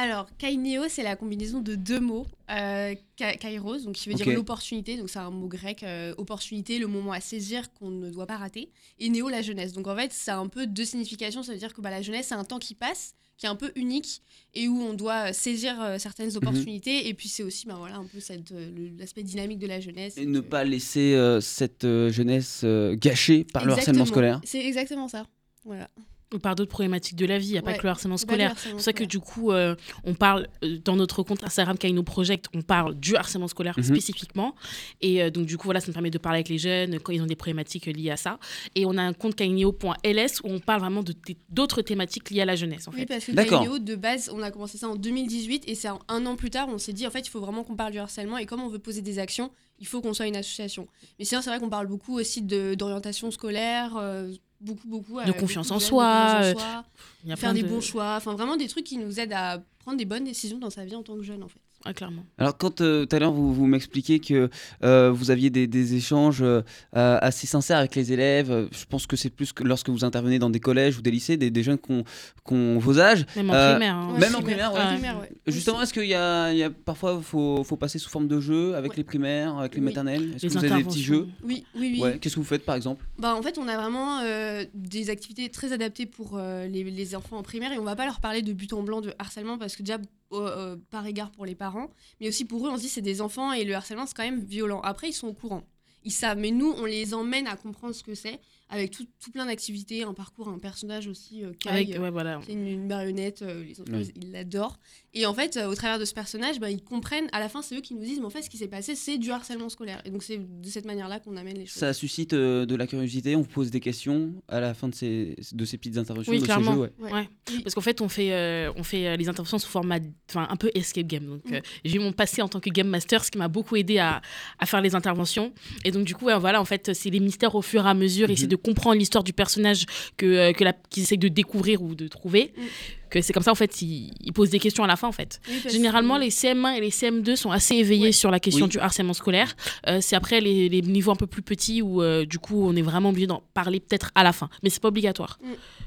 Alors, 0.00 0.28
Kaineo, 0.38 0.84
c'est 0.88 1.02
la 1.02 1.16
combinaison 1.16 1.60
de 1.60 1.74
deux 1.74 1.98
mots. 1.98 2.24
Euh, 2.50 2.94
ka- 3.16 3.34
kairos, 3.36 3.78
donc 3.84 3.96
qui 3.96 4.08
veut 4.08 4.14
dire 4.14 4.28
l'opportunité, 4.32 4.96
donc 4.96 5.10
c'est 5.10 5.18
un 5.18 5.30
mot 5.30 5.48
grec, 5.48 5.82
euh, 5.82 6.14
opportunité, 6.18 6.78
le 6.78 6.86
moment 6.86 7.10
à 7.12 7.20
saisir 7.20 7.72
qu'on 7.74 7.90
ne 7.90 8.08
doit 8.08 8.26
pas 8.26 8.36
rater, 8.36 8.70
et 9.00 9.08
néo, 9.08 9.28
la 9.28 9.42
jeunesse. 9.42 9.72
Donc 9.72 9.88
en 9.88 9.96
fait, 9.96 10.12
ça 10.12 10.34
a 10.34 10.38
un 10.38 10.46
peu 10.46 10.66
deux 10.68 10.84
significations, 10.84 11.42
ça 11.42 11.52
veut 11.52 11.58
dire 11.58 11.74
que 11.74 11.80
bah, 11.80 11.90
la 11.90 12.00
jeunesse, 12.00 12.26
c'est 12.28 12.36
un 12.36 12.44
temps 12.44 12.60
qui 12.60 12.74
passe, 12.74 13.14
qui 13.38 13.46
est 13.46 13.48
un 13.48 13.56
peu 13.56 13.72
unique, 13.74 14.22
et 14.54 14.68
où 14.68 14.80
on 14.80 14.94
doit 14.94 15.32
saisir 15.32 15.80
euh, 15.82 15.98
certaines 15.98 16.36
opportunités, 16.36 17.08
et 17.08 17.14
puis 17.14 17.28
c'est 17.28 17.42
aussi 17.42 17.66
bah, 17.66 17.74
voilà, 17.76 17.96
un 17.96 18.04
peu 18.04 18.18
euh, 18.30 18.88
l'aspect 18.98 19.24
dynamique 19.24 19.58
de 19.58 19.66
la 19.66 19.80
jeunesse. 19.80 20.16
Et 20.16 20.26
ne 20.26 20.38
que- 20.40 20.46
pas 20.46 20.62
laisser 20.64 21.14
euh, 21.14 21.40
cette 21.40 21.84
euh, 21.84 22.08
jeunesse 22.10 22.60
euh, 22.62 22.94
gâchée 22.96 23.42
par 23.44 23.64
le 23.64 23.72
harcèlement 23.72 24.02
Exactement. 24.02 24.06
scolaire. 24.06 24.40
C'est 24.44 24.64
exactement 24.64 25.08
ça. 25.08 25.26
Voilà. 25.64 25.90
Ou 26.34 26.38
par 26.38 26.54
d'autres 26.54 26.70
problématiques 26.70 27.16
de 27.16 27.24
la 27.24 27.38
vie, 27.38 27.46
il 27.48 27.52
n'y 27.52 27.58
a 27.58 27.62
pas 27.62 27.72
que 27.72 27.82
le 27.84 27.88
harcèlement 27.88 28.18
scolaire. 28.18 28.52
C'est 28.58 28.70
pour 28.70 28.80
ça 28.82 28.92
que 28.92 29.02
du 29.04 29.18
coup, 29.18 29.50
euh, 29.50 29.74
on 30.04 30.12
parle 30.12 30.46
euh, 30.62 30.76
dans 30.84 30.94
notre 30.94 31.22
compte 31.22 31.42
Instagram 31.42 31.78
Kaino 31.78 32.02
Project, 32.02 32.46
on 32.54 32.60
parle 32.60 32.94
du 32.96 33.16
harcèlement 33.16 33.48
scolaire 33.48 33.74
Mhm. 33.78 33.84
spécifiquement. 33.84 34.54
Et 35.00 35.22
euh, 35.22 35.30
donc, 35.30 35.46
du 35.46 35.56
coup, 35.56 35.64
voilà, 35.64 35.80
ça 35.80 35.86
nous 35.86 35.94
permet 35.94 36.10
de 36.10 36.18
parler 36.18 36.38
avec 36.38 36.50
les 36.50 36.58
jeunes 36.58 37.00
quand 37.00 37.12
ils 37.12 37.22
ont 37.22 37.26
des 37.26 37.34
problématiques 37.34 37.86
liées 37.86 38.10
à 38.10 38.18
ça. 38.18 38.38
Et 38.74 38.84
on 38.84 38.98
a 38.98 39.02
un 39.02 39.14
compte 39.14 39.36
kaineo.ls 39.36 40.40
où 40.44 40.50
on 40.50 40.60
parle 40.60 40.80
vraiment 40.80 41.02
d'autres 41.48 41.80
thématiques 41.80 42.28
liées 42.30 42.42
à 42.42 42.44
la 42.44 42.56
jeunesse, 42.56 42.88
en 42.88 42.92
Oui, 42.92 42.98
fait. 43.00 43.06
parce 43.06 43.24
que 43.24 43.32
D'accord. 43.32 43.62
Kaineo, 43.62 43.78
de 43.78 43.94
base, 43.96 44.30
on 44.32 44.42
a 44.42 44.50
commencé 44.50 44.76
ça 44.76 44.88
en 44.88 44.96
2018 44.96 45.64
et 45.66 45.74
c'est 45.74 45.88
un, 45.88 45.98
un 46.08 46.26
an 46.26 46.36
plus 46.36 46.50
tard, 46.50 46.68
on 46.68 46.76
s'est 46.78 46.92
dit 46.92 47.06
en 47.06 47.10
fait, 47.10 47.20
il 47.20 47.30
faut 47.30 47.40
vraiment 47.40 47.64
qu'on 47.64 47.76
parle 47.76 47.92
du 47.92 47.98
harcèlement 47.98 48.36
et 48.36 48.44
comme 48.44 48.60
on 48.60 48.68
veut 48.68 48.78
poser 48.78 49.00
des 49.00 49.18
actions, 49.18 49.50
il 49.78 49.86
faut 49.86 50.00
qu'on 50.02 50.12
soit 50.12 50.26
une 50.26 50.36
association. 50.36 50.88
Mais 51.18 51.24
sinon, 51.24 51.40
c'est 51.40 51.48
vrai 51.50 51.58
qu'on 51.58 51.70
parle 51.70 51.86
beaucoup 51.86 52.18
aussi 52.18 52.42
d'orientation 52.42 53.30
scolaire, 53.30 53.96
euh, 53.96 54.30
beaucoup, 54.60 54.88
beaucoup. 54.88 55.18
avec 55.18 55.36
confiance 55.38 55.70
en 55.70 55.76
de 55.76 55.82
soi, 55.82 56.04
de 56.04 56.44
euh, 56.46 56.52
confiance 56.52 56.56
en 56.56 56.60
soi, 56.60 56.84
y 57.26 57.32
a 57.32 57.36
faire 57.36 57.54
des 57.54 57.62
de- 57.62 57.68
bons 57.68 57.80
choix, 57.80 58.14
enfin 58.16 58.34
vraiment 58.34 58.56
des 58.56 58.68
trucs 58.68 58.84
qui 58.84 58.96
nous 58.98 59.18
aident 59.20 59.32
à 59.34 59.62
prendre 59.80 59.96
des 59.98 60.04
bonnes 60.04 60.24
décisions 60.24 60.58
dans 60.58 60.70
sa 60.70 60.84
vie 60.84 60.94
en 60.96 61.02
tant 61.02 61.16
que 61.16 61.22
jeune 61.22 61.42
en 61.42 61.48
fait. 61.48 61.60
Ah, 61.84 61.94
clairement. 61.94 62.24
Alors 62.38 62.58
quand 62.58 62.80
euh, 62.80 63.06
tout 63.06 63.14
à 63.16 63.18
l'heure 63.20 63.32
vous, 63.32 63.54
vous 63.54 63.66
m'expliquez 63.66 64.18
que 64.18 64.50
euh, 64.82 65.10
vous 65.12 65.30
aviez 65.30 65.48
des, 65.48 65.66
des 65.68 65.94
échanges 65.94 66.42
euh, 66.42 66.62
assez 66.92 67.46
sincères 67.46 67.78
avec 67.78 67.94
les 67.94 68.12
élèves, 68.12 68.68
je 68.72 68.84
pense 68.84 69.06
que 69.06 69.16
c'est 69.16 69.30
plus 69.30 69.52
que 69.52 69.62
lorsque 69.62 69.88
vous 69.88 70.04
intervenez 70.04 70.38
dans 70.40 70.50
des 70.50 70.58
collèges 70.60 70.98
ou 70.98 71.02
des 71.02 71.10
lycées, 71.12 71.36
des, 71.36 71.50
des 71.50 71.62
jeunes 71.62 71.78
qui 71.78 71.92
ont, 71.92 72.02
qui 72.46 72.52
ont 72.52 72.78
vos 72.78 72.98
âges. 72.98 73.24
Même 73.36 73.50
en 73.50 73.54
Euh, 73.54 73.70
primaire. 73.74 73.94
hein. 73.94 74.18
Même 74.18 74.34
en 74.34 74.42
primaire, 74.42 74.72
ouais. 74.72 74.78
Ouais. 74.80 74.86
Primaire, 74.94 75.20
ouais. 75.20 75.30
Justement, 75.46 75.80
est-ce 75.80 75.92
qu'il 75.94 76.06
y 76.08 76.14
a, 76.14 76.52
il 76.52 76.58
y 76.58 76.64
a 76.64 76.70
parfois 76.70 77.20
faut, 77.22 77.62
faut 77.64 77.76
passer 77.76 77.98
sous 77.98 78.10
forme 78.10 78.26
de 78.28 78.40
jeu 78.40 78.74
avec 78.74 78.90
Ouais. 78.90 78.96
les 78.98 79.04
primaires, 79.04 79.56
avec 79.58 79.74
les 79.74 79.80
Oui. 79.80 79.84
maternelles? 79.86 80.32
Est-ce 80.34 80.46
que 80.46 80.52
vous 80.52 80.58
avez 80.64 80.70
des 80.82 80.84
petits 80.84 81.02
jeux? 81.02 81.28
Oui, 81.44 81.64
oui, 81.76 81.90
oui. 81.94 82.00
Ouais. 82.02 82.18
Qu'est-ce 82.18 82.34
que 82.34 82.40
vous 82.40 82.46
faites 82.46 82.64
par 82.64 82.74
exemple? 82.74 83.04
Bah, 83.18 83.34
en 83.36 83.42
fait, 83.42 83.56
on 83.56 83.68
a 83.68 83.76
vraiment 83.76 84.18
euh, 84.24 84.64
des 84.74 85.10
activités 85.10 85.48
très 85.48 85.72
adaptées 85.72 86.06
pour 86.06 86.32
euh, 86.34 86.66
les, 86.66 86.82
les 86.84 87.14
enfants 87.14 87.38
en 87.38 87.42
primaire 87.44 87.72
et 87.72 87.78
on 87.78 87.84
va 87.84 87.94
pas 87.96 88.04
leur 88.04 88.20
parler 88.20 88.42
de 88.42 88.52
but 88.52 88.72
en 88.72 88.82
blanc 88.82 89.00
de 89.00 89.14
harcèlement 89.20 89.58
parce 89.58 89.76
que 89.76 89.82
déjà, 89.84 89.98
euh, 90.32 90.76
par 90.90 91.06
égard 91.06 91.30
pour 91.30 91.46
les 91.46 91.54
parents, 91.54 91.88
mais 92.20 92.28
aussi 92.28 92.44
pour 92.44 92.66
eux, 92.66 92.70
on 92.70 92.76
se 92.76 92.82
dit 92.82 92.88
c'est 92.88 93.00
des 93.00 93.20
enfants 93.20 93.52
et 93.52 93.64
le 93.64 93.74
harcèlement 93.74 94.06
c'est 94.06 94.16
quand 94.16 94.24
même 94.24 94.44
violent. 94.44 94.80
Après, 94.82 95.08
ils 95.08 95.12
sont 95.14 95.28
au 95.28 95.32
courant. 95.32 95.62
Ils 96.04 96.12
savent, 96.12 96.38
mais 96.38 96.50
nous, 96.50 96.72
on 96.76 96.84
les 96.84 97.14
emmène 97.14 97.46
à 97.46 97.56
comprendre 97.56 97.94
ce 97.94 98.02
que 98.02 98.14
c'est 98.14 98.40
avec 98.70 98.90
tout, 98.90 99.06
tout 99.22 99.30
plein 99.30 99.46
d'activités, 99.46 100.02
un 100.02 100.14
parcours, 100.14 100.48
un 100.48 100.58
personnage 100.58 101.06
aussi, 101.06 101.42
euh, 101.42 101.52
Kai, 101.58 101.68
Avec, 101.70 101.94
euh, 101.94 102.00
ouais, 102.00 102.10
voilà. 102.10 102.40
c'est 102.44 102.52
une, 102.52 102.66
une 102.66 102.86
marionnette, 102.86 103.42
euh, 103.42 103.64
les 103.64 103.80
enfants, 103.80 103.92
Oui. 103.94 104.12
ils 104.16 104.30
l'adorent. 104.32 104.78
Et 105.14 105.24
en 105.26 105.32
fait, 105.34 105.56
euh, 105.56 105.68
au 105.68 105.74
travers 105.74 105.98
de 105.98 106.04
ce 106.04 106.12
personnage, 106.14 106.60
bah, 106.60 106.70
ils 106.70 106.82
comprennent, 106.82 107.28
à 107.32 107.40
la 107.40 107.48
fin, 107.48 107.62
c'est 107.62 107.76
eux 107.76 107.80
qui 107.80 107.94
nous 107.94 108.02
disent, 108.04 108.18
mais 108.20 108.26
en 108.26 108.30
fait, 108.30 108.42
ce 108.42 108.50
qui 108.50 108.58
s'est 108.58 108.68
passé, 108.68 108.94
c'est 108.94 109.16
du 109.18 109.30
harcèlement 109.30 109.68
scolaire. 109.70 110.02
Et 110.04 110.10
donc, 110.10 110.22
c'est 110.22 110.38
de 110.38 110.68
cette 110.68 110.84
manière-là 110.84 111.18
qu'on 111.18 111.36
amène 111.36 111.56
les 111.56 111.66
choses. 111.66 111.78
Ça 111.80 111.92
suscite 111.94 112.34
euh, 112.34 112.66
de 112.66 112.74
la 112.76 112.86
curiosité, 112.86 113.34
on 113.36 113.40
vous 113.40 113.48
pose 113.48 113.70
des 113.70 113.80
questions 113.80 114.34
à 114.48 114.60
la 114.60 114.74
fin 114.74 114.88
de 114.88 114.94
ces, 114.94 115.34
de 115.52 115.64
ces 115.64 115.78
petites 115.78 115.96
interventions, 115.96 116.32
Oui, 116.32 116.40
de 116.40 116.44
clairement. 116.44 116.72
ces 116.72 116.76
jeux. 116.76 116.80
ouais. 116.82 116.92
Ouais. 116.98 117.12
Ouais. 117.12 117.28
Oui. 117.50 117.60
Parce 117.62 117.74
qu'en 117.74 117.80
fait, 117.80 118.00
on 118.02 118.08
fait, 118.08 118.32
euh, 118.32 118.70
on 118.76 118.82
fait 118.82 119.06
euh, 119.08 119.16
les 119.16 119.28
interventions 119.28 119.58
sous 119.58 119.68
format 119.68 119.98
enfin, 120.28 120.46
un 120.50 120.56
peu 120.56 120.70
escape 120.74 121.06
game. 121.06 121.24
Donc, 121.26 121.44
Mm. 121.50 121.60
j'ai 121.84 121.96
eu 121.96 122.00
mon 122.00 122.12
passé 122.12 122.42
en 122.42 122.48
tant 122.48 122.60
que 122.60 122.68
game 122.70 122.88
master, 122.88 123.24
ce 123.24 123.30
qui 123.30 123.38
m'a 123.38 123.48
beaucoup 123.48 123.76
aidé 123.76 123.98
à, 123.98 124.20
à 124.58 124.66
faire 124.66 124.82
les 124.82 124.94
interventions. 124.94 125.52
Et 125.84 125.90
donc, 125.90 126.04
du 126.04 126.14
coup, 126.14 126.26
voilà, 126.38 126.60
en 126.60 126.64
fait, 126.66 126.92
c'est 126.94 127.08
les 127.10 127.20
mystères 127.20 127.54
au 127.54 127.62
fur 127.62 127.86
et 127.86 127.88
à 127.88 127.94
mesure, 127.94 128.26
Mhm. 128.28 128.32
essayer 128.32 128.46
de 128.48 128.56
comprendre 128.58 128.96
l'histoire 128.96 129.24
du 129.24 129.32
personnage 129.32 129.86
que, 130.16 130.26
euh, 130.26 130.52
que 130.52 130.64
qu'ils 130.90 131.02
essayent 131.04 131.18
de 131.18 131.28
découvrir 131.28 131.82
ou 131.82 131.94
de 131.94 132.08
trouver. 132.08 132.52
Mm. 132.56 132.62
Que 133.10 133.20
c'est 133.22 133.32
comme 133.32 133.42
ça, 133.42 133.52
en 133.52 133.54
fait, 133.56 133.82
ils, 133.82 134.12
ils 134.20 134.32
posent 134.32 134.50
des 134.50 134.58
questions 134.58 134.84
à 134.84 134.86
la 134.86 134.96
fin, 134.96 135.08
en 135.08 135.12
fait. 135.12 135.40
Oui, 135.48 135.62
Généralement, 135.70 136.16
que- 136.16 136.22
les 136.22 136.30
CM1 136.30 136.74
et 136.76 136.80
les 136.80 136.90
CM2 136.90 137.36
sont 137.36 137.50
assez 137.50 137.74
éveillés 137.76 138.06
Ouais. 138.06 138.12
sur 138.12 138.30
la 138.30 138.40
question 138.40 138.66
Oui. 138.66 138.70
du 138.70 138.78
harcèlement 138.78 139.14
scolaire. 139.14 139.54
Euh, 139.86 139.98
c'est 140.00 140.16
après 140.16 140.40
les, 140.40 140.68
les 140.68 140.82
niveaux 140.82 141.10
un 141.12 141.16
peu 141.16 141.26
plus 141.26 141.42
petits 141.42 141.82
où, 141.82 142.02
euh, 142.02 142.24
du 142.24 142.38
coup, 142.38 142.62
on 142.66 142.74
est 142.76 142.82
vraiment 142.82 143.08
obligé 143.10 143.26
d'en 143.26 143.42
parler 143.54 143.80
peut-être 143.80 144.10
à 144.14 144.22
la 144.24 144.32
fin. 144.32 144.48
Mais 144.62 144.70
c'est 144.70 144.80
pas 144.80 144.88
obligatoire. 144.88 145.38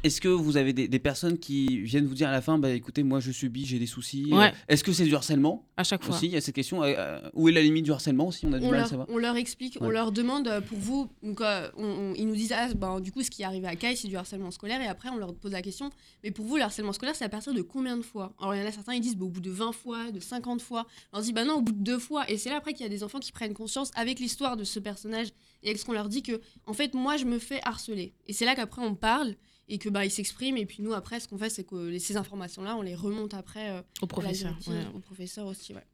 Est-ce 0.03 0.19
que 0.19 0.27
vous 0.27 0.57
avez 0.57 0.73
des, 0.73 0.87
des 0.87 0.99
personnes 0.99 1.37
qui 1.37 1.79
viennent 1.81 2.05
vous 2.07 2.15
dire 2.15 2.29
à 2.29 2.31
la 2.31 2.41
fin, 2.41 2.57
bah 2.57 2.69
écoutez, 2.71 3.03
moi 3.03 3.19
je 3.19 3.31
subis, 3.31 3.65
j'ai 3.65 3.77
des 3.79 3.85
soucis. 3.85 4.27
Ouais. 4.31 4.47
Euh, 4.47 4.49
Est-ce 4.67 4.83
que 4.83 4.91
c'est 4.93 5.03
du 5.05 5.15
harcèlement 5.15 5.65
À 5.77 5.83
chaque 5.83 6.03
fois. 6.03 6.15
aussi 6.15 6.25
Il 6.27 6.31
y 6.33 6.37
a 6.37 6.41
cette 6.41 6.55
question. 6.55 6.83
euh, 6.83 7.19
où 7.33 7.49
est 7.49 7.51
la 7.51 7.61
limite 7.61 7.85
du 7.85 7.91
harcèlement 7.91 8.27
aussi 8.27 8.45
On 8.47 8.53
a 8.53 8.59
du 8.59 8.65
on 8.65 8.69
mal 8.69 8.77
à 8.77 8.81
leur, 8.81 8.89
savoir. 8.89 9.07
on 9.11 9.17
leur 9.17 9.35
explique, 9.37 9.77
on 9.81 9.89
leur 9.89 10.11
demande 10.11 10.49
pour 10.67 10.77
vous, 10.79 11.09
donc, 11.21 11.41
euh, 11.41 11.69
on- 11.77 11.83
on- 11.85 12.13
ils 12.15 12.25
nous 12.27 12.35
disent 12.35 12.53
ah, 12.55 12.67
ben, 12.75 12.99
du 12.99 13.11
coup 13.11 13.21
ce 13.21 13.29
qui 13.29 13.43
est 13.43 13.45
arrivé 13.45 13.67
à 13.67 13.75
Kai 13.75 13.95
c'est 13.95 14.07
du 14.07 14.15
harcèlement 14.17 14.51
scolaire 14.51 14.81
et 14.81 14.87
après 14.87 15.09
on 15.09 15.17
leur 15.17 15.33
pose 15.35 15.51
la 15.51 15.61
question 15.61 15.91
mais 16.23 16.31
pour 16.31 16.45
vous 16.45 16.57
le 16.57 16.63
harcèlement 16.63 16.93
scolaire 16.93 17.10
c'est 17.13 17.25
à 17.25 17.29
partir 17.29 17.53
de 17.53 17.61
combien 17.61 17.97
de 17.97 18.01
fois? 18.01 18.33
Alors 18.39 18.55
il 18.55 18.61
y 18.61 18.63
en 18.63 18.67
a 18.67 18.71
certains 18.71 18.93
ils 18.93 19.01
disent 19.01 19.15
bah, 19.15 19.25
au 19.25 19.29
bout 19.29 19.41
de 19.41 19.49
20 19.51 19.71
fois, 19.71 20.11
de 20.11 20.19
50 20.19 20.61
fois, 20.61 20.85
on 21.11 21.17
leur 21.17 21.23
dit 21.25 21.33
bah 21.33 21.45
non 21.45 21.55
au 21.55 21.61
bout 21.61 21.71
de 21.73 21.83
deux 21.83 21.99
fois 21.99 22.29
et 22.29 22.37
c'est 22.37 22.49
là 22.49 22.57
après 22.57 22.73
qu'il 22.73 22.83
y 22.83 22.85
a 22.85 22.89
des 22.89 23.03
enfants 23.03 23.19
qui 23.19 23.31
prennent 23.31 23.53
conscience 23.53 23.91
avec 23.95 24.19
l'histoire 24.19 24.57
de 24.57 24.63
ce 24.63 24.79
personnage 24.79 25.29
et 25.63 25.67
avec 25.69 25.79
ce 25.79 25.85
qu'on 25.85 25.93
leur 25.93 26.09
dit 26.09 26.23
que 26.23 26.41
en 26.65 26.73
fait 26.73 26.93
moi 26.93 27.17
je 27.17 27.25
me 27.25 27.39
fais 27.39 27.59
harceler 27.63 28.13
et 28.27 28.33
c'est 28.33 28.45
là 28.45 28.55
qu'après 28.55 28.81
on 28.81 28.95
parle 28.95 29.35
et 29.69 29.77
que 29.77 29.89
bah 29.89 30.05
ils 30.05 30.11
s'expriment 30.11 30.57
et 30.57 30.65
puis 30.65 30.81
nous 30.81 30.93
après 30.93 31.19
ce 31.19 31.27
qu'on 31.27 31.37
fait 31.37 31.49
c'est 31.49 31.63
que 31.63 31.97
ces 31.99 32.17
informations 32.17 32.61
là 32.63 32.75
on 32.75 32.81
les 32.81 32.95
remonte 32.95 33.33
après 33.33 33.69
euh, 33.69 33.81
Au 34.01 34.07
professeur. 34.07 34.51
directive, 34.51 34.73
ouais. 34.73 34.95
au 34.95 34.99
professeur 34.99 35.47
aussi 35.47 35.73
ouais. 35.73 35.85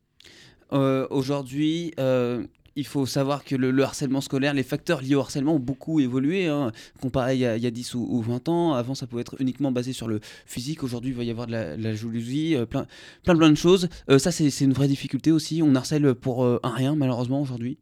Euh, 0.74 1.08
Aujourd'hui, 1.10 1.94
euh, 2.00 2.46
il 2.78 2.86
faut 2.86 3.06
savoir 3.06 3.44
que 3.44 3.56
le, 3.56 3.84
harcèlement 3.84 4.22
scolaire, 4.22 4.54
les 4.54 4.64
facteurs 4.64 5.02
liés 5.02 5.16
au 5.16 5.20
harcèlement 5.20 5.56
ont 5.56 5.60
beaucoup 5.60 6.00
évolué, 6.00 6.48
hein, 6.48 6.72
comparé 7.02 7.36
il 7.36 7.40
y, 7.40 7.46
a, 7.46 7.58
y, 7.58 7.66
a, 7.66 7.72
10 7.72 7.96
ou, 7.96 8.22
20 8.22 8.48
ans. 8.50 8.74
Avant, 8.74 8.96
ça 8.96 9.08
pouvait 9.08 9.22
être 9.22 9.36
uniquement 9.42 9.72
basé 9.72 9.94
sur 9.94 10.08
le 10.08 10.20
physique. 10.46 10.84
Aujourd'hui, 10.84 11.12
il 11.12 11.18
va 11.18 11.24
y 11.24 11.32
avoir 11.32 11.48
de 11.48 11.52
la, 11.52 11.94
jalousie, 11.96 12.56
euh, 12.56 12.66
plein, 12.66 12.86
plein, 13.24 13.36
plein 13.36 13.50
de 13.50 13.56
choses. 13.56 13.90
Euh, 14.10 14.20
ça, 14.20 14.32
c'est 14.32 14.62
une 14.62 14.74
vraie 14.74 14.88
difficulté 14.88 15.32
aussi. 15.32 15.62
On 15.64 15.74
harcèle 15.76 16.14
pour 16.14 16.46
un 16.46 16.60
rien, 16.64 16.96
malheureusement, 16.96 17.42
aujourd'hui. 17.42 17.80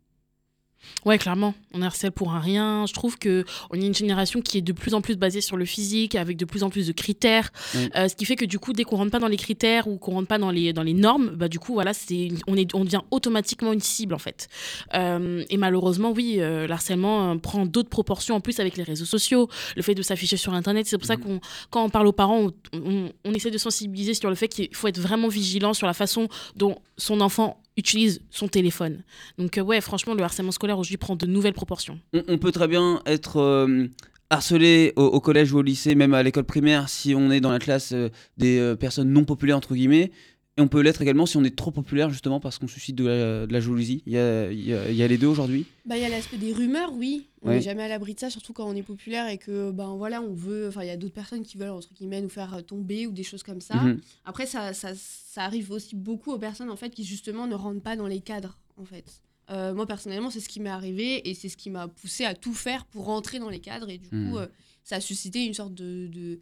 Ouais, 1.05 1.17
clairement. 1.17 1.53
On 1.74 1.82
harcèle 1.82 2.12
pour 2.12 2.32
un 2.34 2.39
rien. 2.39 2.86
Je 2.88 2.94
trouve 2.94 3.17
que 3.17 3.46
on 3.70 3.79
est 3.79 3.86
une 3.86 3.94
génération 3.94 4.41
qui 4.41 4.58
est 4.58 4.62
de 4.62 4.74
plus 4.74 4.94
en 4.94 5.01
plus 5.01 5.15
basée 5.17 5.41
sur 5.41 5.58
le 5.58 5.65
physique, 5.65 6.15
avec 6.15 6.38
de 6.38 6.46
plus 6.46 6.63
en 6.63 6.70
plus 6.70 6.88
de 6.88 6.91
critères. 6.91 7.51
Euh, 7.96 8.08
ce 8.08 8.15
qui 8.15 8.25
fait 8.25 8.36
que 8.36 8.46
du 8.46 8.60
coup, 8.60 8.74
dès 8.74 8.84
qu'on 8.84 8.98
rentre 8.98 9.12
pas 9.12 9.20
dans 9.20 9.27
les 9.27 9.38
critères 9.38 9.88
ou 9.88 9.98
qu'on 9.98 10.13
rentre 10.13 10.27
pas 10.27 10.38
dans 10.38 10.51
les, 10.51 10.74
dans 10.74 10.84
les 10.84 10.94
normes, 10.94 11.29
bah, 11.29 11.48
du 11.48 11.60
coup, 11.60 11.74
voilà, 11.74 11.94
c'est, 11.94 12.29
on, 12.48 12.58
est, 12.58 12.74
on 12.74 12.84
devient 12.84 13.01
automatiquement 13.12 13.74
une 13.74 13.82
cible, 13.82 14.13
en 14.13 14.20
fait. 14.20 14.48
Euh, 14.94 15.44
et 15.50 15.58
malheureusement, 15.58 16.12
oui, 16.12 16.38
euh, 16.39 16.67
l'harcèlement 16.67 17.38
prend 17.38 17.65
d'autres 17.65 17.89
proportions 17.89 18.36
en 18.36 18.41
plus 18.41 18.60
avec 18.60 18.77
les 18.77 18.84
réseaux 18.84 19.05
sociaux, 19.05 19.50
le 19.75 19.82
fait 19.82 19.96
de 19.96 20.01
s'afficher 20.01 20.38
sur 20.38 20.53
Internet. 20.53 20.88
C'est 20.88 20.98
pour 20.98 21.08
ça 21.08 21.17
mmh. 21.17 21.22
qu'on, 21.22 21.39
quand 21.70 21.84
on 21.84 21.89
parle 21.89 22.08
aux 22.08 22.13
parents, 22.13 22.50
on, 22.74 23.12
on 23.24 23.34
essaie 23.34 23.51
de 23.51 23.58
sensibiliser 23.58 24.13
sur 24.13 24.29
le 24.29 24.36
fait 24.36 24.48
qu'il 24.48 24.74
faut 24.75 24.88
être 24.88 25.00
vraiment 25.00 25.27
vigilant 25.27 25.74
sur 25.74 25.88
la 25.88 25.94
façon 25.94 26.27
dont 26.55 26.77
son 26.98 27.22
enfant 27.22 27.60
utilise 27.77 28.22
son 28.29 28.48
téléphone. 28.48 29.03
Donc 29.38 29.58
euh, 29.58 29.62
ouais, 29.62 29.82
franchement, 29.82 30.13
le 30.13 30.24
harcèlement 30.24 30.51
scolaire 30.51 30.77
aujourd'hui 30.77 30.98
prend 30.98 31.15
de 31.15 31.25
nouvelles 31.25 31.53
proportions. 31.53 32.00
On, 32.27 32.38
peut 32.38 32.51
très 32.51 32.67
bien 32.67 33.01
être 33.05 33.38
euh, 33.38 33.88
harcelé 34.29 34.94
au, 34.96 35.20
collège 35.20 35.51
ou 35.53 35.60
au 35.60 35.62
lycée, 35.62 35.96
même 35.96 36.13
à 36.13 36.24
l'école 36.24 36.46
primaire, 36.46 36.89
si 36.89 37.13
on 37.15 37.32
est 37.32 37.41
dans 37.41 37.51
la 37.51 37.60
classe 37.60 37.91
euh, 37.94 38.10
des 38.38 38.75
personnes 38.79 39.12
non 39.12 39.25
populaires, 39.25 39.58
entre 39.58 39.75
guillemets. 39.75 40.12
Et 40.57 40.62
on 40.62 40.69
peut 40.69 40.79
l'être 40.79 41.01
également 41.01 41.25
si 41.25 41.35
on 41.35 41.43
est 41.43 41.55
trop 41.55 41.71
populaire, 41.71 42.09
justement, 42.09 42.39
parce 42.39 42.59
qu'on 42.59 42.67
suscite 42.67 42.95
de 42.95 43.45
la, 43.50 43.59
jalousie. 43.59 44.03
Il 44.05 44.13
y, 44.13 44.17
a, 44.17 44.50
il, 44.50 44.63
y 44.63 45.03
a, 45.03 45.07
les 45.07 45.17
deux 45.17 45.27
aujourd'hui. 45.27 45.65
Bah, 45.85 45.97
il 45.97 46.01
y 46.01 46.05
a 46.05 46.09
l'aspect 46.09 46.38
des 46.38 46.53
rumeurs, 46.53 46.93
oui. 46.93 47.27
On 47.41 47.50
n'est 47.50 47.62
jamais 47.62 47.83
à 47.83 47.89
l'abri 47.89 48.13
de 48.13 48.21
ça, 48.21 48.29
surtout 48.29 48.53
quand 48.53 48.65
on 48.65 48.74
est 48.74 48.81
populaire 48.81 49.27
et 49.27 49.38
que, 49.38 49.71
ben 49.71 49.95
voilà, 49.97 50.21
on 50.21 50.33
veut. 50.33 50.69
Enfin, 50.69 50.83
il 50.83 50.88
y 50.88 50.91
a 50.91 50.97
d'autres 50.97 51.13
personnes 51.13 51.43
qui 51.43 51.57
veulent, 51.57 51.71
entre 51.71 51.93
guillemets, 51.93 52.21
nous 52.21 52.29
faire 52.29 52.65
tomber 52.65 53.05
ou 53.05 53.12
des 53.12 53.24
choses 53.24 53.43
comme 53.43 53.59
ça. 53.59 53.75
Mhm. 53.75 54.00
Après, 54.24 54.45
ça, 54.45 54.74
ça, 54.74 54.93
ça, 54.95 55.43
arrive 55.43 55.71
aussi 55.71 55.93
beaucoup 55.93 56.31
aux 56.31 56.39
personnes, 56.39 56.69
en 56.69 56.77
fait, 56.77 56.91
qui, 56.91 57.03
justement, 57.03 57.47
ne 57.47 57.55
rentrent 57.55 57.83
pas 57.83 57.97
dans 57.97 58.07
les 58.07 58.21
cadres, 58.21 58.57
en 58.77 58.85
fait. 58.85 59.21
Euh, 59.51 59.74
moi, 59.74 59.85
personnellement, 59.85 60.31
c'est 60.31 60.39
ce 60.39 60.47
qui 60.47 60.62
m'est 60.62 60.69
arrivé 60.69 61.29
et 61.29 61.33
c'est 61.33 61.50
ce 61.50 61.57
qui 61.57 61.69
m'a 61.69 61.89
poussé 61.89 62.24
à 62.24 62.33
tout 62.33 62.53
faire 62.53 62.85
pour 62.85 63.05
rentrer 63.05 63.39
dans 63.39 63.50
les 63.50 63.59
cadres. 63.59 63.89
Et 63.89 63.97
du 63.97 64.07
coup, 64.07 64.15
mhm. 64.15 64.38
euh, 64.38 64.47
ça 64.85 64.95
a 64.95 65.01
suscité 65.01 65.45
une 65.45 65.53
sorte 65.53 65.74
de. 65.74 66.07
de, 66.07 66.39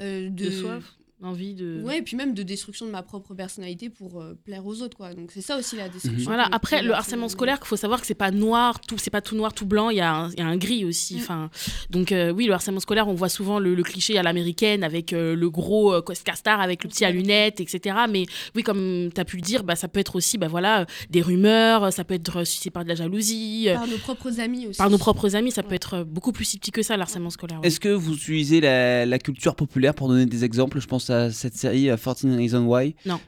euh, 0.00 0.28
de, 0.28 0.44
de 0.44 0.50
soif 0.50 0.97
envie 1.22 1.54
de 1.54 1.82
ouais 1.84 1.98
et 1.98 2.02
puis 2.02 2.16
même 2.16 2.34
de 2.34 2.42
destruction 2.42 2.86
de 2.86 2.90
ma 2.90 3.02
propre 3.02 3.34
personnalité 3.34 3.90
pour 3.90 4.20
euh, 4.20 4.38
plaire 4.44 4.64
aux 4.66 4.82
autres 4.82 4.96
quoi. 4.96 5.14
Donc 5.14 5.30
c'est 5.32 5.40
ça 5.40 5.58
aussi 5.58 5.76
la 5.76 5.88
destruction 5.88 6.24
voilà 6.24 6.48
après 6.52 6.82
le 6.82 6.92
harcèlement 6.92 7.28
scolaire 7.28 7.58
il 7.60 7.66
faut 7.66 7.76
savoir 7.76 8.00
que 8.00 8.06
c'est 8.06 8.14
pas 8.14 8.30
noir 8.30 8.80
tout 8.80 8.98
c'est 8.98 9.10
pas 9.10 9.20
tout 9.20 9.34
noir 9.34 9.52
tout 9.52 9.66
blanc 9.66 9.90
il 9.90 9.96
y, 9.96 10.00
a 10.00 10.12
un, 10.12 10.30
y 10.30 10.40
a 10.40 10.46
un 10.46 10.56
gris 10.56 10.84
aussi 10.84 11.16
mm. 11.16 11.18
enfin. 11.18 11.50
Donc 11.90 12.12
euh, 12.12 12.30
oui 12.30 12.46
le 12.46 12.52
harcèlement 12.52 12.80
scolaire 12.80 13.08
on 13.08 13.14
voit 13.14 13.28
souvent 13.28 13.58
le, 13.58 13.82
cliché 13.82 14.18
à 14.18 14.22
l'américaine 14.22 14.84
avec 14.84 15.12
euh, 15.12 15.34
le 15.34 15.50
gros 15.50 15.92
euh, 15.92 16.02
star 16.34 16.60
avec 16.60 16.84
le 16.84 16.88
petit 16.88 17.04
à 17.04 17.10
lunettes 17.10 17.60
etc 17.60 17.96
mais 18.08 18.26
oui 18.54 18.62
comme 18.62 19.10
tu 19.14 19.20
as 19.20 19.24
pu 19.24 19.36
le 19.36 19.42
dire 19.42 19.64
bah 19.64 19.76
ça 19.76 19.88
peut 19.88 20.00
être 20.00 20.16
aussi 20.16 20.38
bah 20.38 20.48
voilà 20.48 20.86
des 21.10 21.22
rumeurs 21.22 21.92
ça 21.92 22.04
peut 22.04 22.14
être 22.14 22.44
suscité 22.44 22.70
par 22.70 22.84
de 22.84 22.88
la 22.88 22.94
jalousie 22.94 23.68
par 23.72 23.86
nos 23.86 23.98
propres 23.98 24.40
amis 24.40 24.66
aussi. 24.68 24.78
par 24.78 24.90
nos 24.90 24.98
propres 24.98 25.34
amis 25.34 25.50
ça 25.50 25.62
peut 25.62 25.74
être 25.74 26.04
beaucoup 26.04 26.32
plus 26.32 26.44
subtil 26.44 26.72
que 26.72 26.82
ça 26.82 26.96
le 26.96 27.02
harcèlement 27.02 27.30
scolaire 27.30 27.60
est-ce 27.62 27.80
que 27.80 27.88
vous 27.88 28.14
utilisez 28.14 28.60
la, 28.60 29.06
la 29.06 29.18
culture 29.18 29.54
populaire 29.54 29.94
pour 29.94 30.08
donner 30.08 30.26
des 30.26 30.44
exemples? 30.44 30.80
Je 30.80 30.86
pense 30.86 31.07
cette 31.30 31.56
série 31.56 31.86
14 31.86 32.26
Reasons 32.36 32.66
Why. 32.66 32.94
Non. 33.06 33.20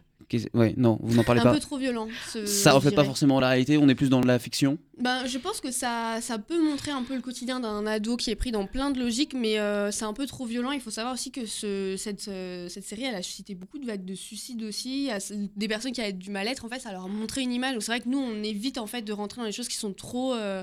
Ouais, 0.55 0.75
non, 0.77 0.99
vous 1.03 1.17
n'en 1.17 1.25
parlez 1.25 1.41
pas. 1.41 1.51
Un 1.51 1.55
peu 1.55 1.61
trop 1.61 1.77
violent. 1.77 2.09
ça 2.45 2.73
reflète 2.73 2.95
pas 2.95 3.05
forcément 3.05 3.41
la 3.41 3.49
réalité, 3.49 3.79
on 3.79 3.89
est 3.89 3.95
plus 3.95 4.11
dans 4.11 4.21
la 4.21 4.39
fiction. 4.39 4.79
Ben, 4.99 5.27
je 5.27 5.39
pense 5.39 5.61
que 5.61 5.71
ça, 5.71 6.19
ça 6.21 6.39
peut 6.39 6.63
montrer 6.63 6.91
un 6.91 7.03
peu 7.03 7.15
le 7.15 7.21
quotidien 7.21 7.59
d'un 7.59 7.87
ado 7.87 8.17
qui 8.17 8.31
est 8.31 8.37
pris 8.37 8.53
dans 8.53 8.67
plein 8.67 8.91
de 8.91 9.01
logiques, 9.01 9.35
mais 9.35 9.59
euh, 9.59 9.91
c'est 9.91 10.05
un 10.05 10.13
peu 10.13 10.27
trop 10.27 10.45
violent. 10.47 10.73
Il 10.73 10.81
faut 10.81 10.91
savoir 10.91 11.15
aussi 11.15 11.33
que 11.33 11.47
ce, 11.47 11.97
cette, 11.97 12.29
euh, 12.29 12.69
cette 12.69 12.85
série, 12.85 13.05
elle 13.05 13.15
a 13.15 13.23
suscité 13.23 13.55
beaucoup 13.55 13.79
de 13.79 13.87
vagues 13.87 14.05
de 14.05 14.15
suicides 14.15 14.63
aussi. 14.63 15.11
des 15.57 15.69
personnes 15.69 15.93
qui 15.93 16.01
avaient 16.01 16.13
du 16.13 16.31
mal-être, 16.31 16.65
en 16.65 16.69
fait, 16.69 16.81
ça 16.81 16.93
leur 16.93 17.05
a 17.05 17.09
montré 17.09 17.43
une 17.43 17.53
image. 17.53 17.77
C'est 17.81 17.93
vrai 17.93 18.01
que 18.01 18.09
nous, 18.09 18.19
on 18.19 18.43
évite 18.43 18.79
en 18.79 18.87
fait 18.87 19.03
de 19.03 19.13
rentrer 19.13 19.41
dans 19.41 19.47
les 19.47 19.53
choses 19.53 19.69
qui 19.69 19.77
sont 19.77 19.93
trop. 19.93 20.35
Euh, 20.35 20.63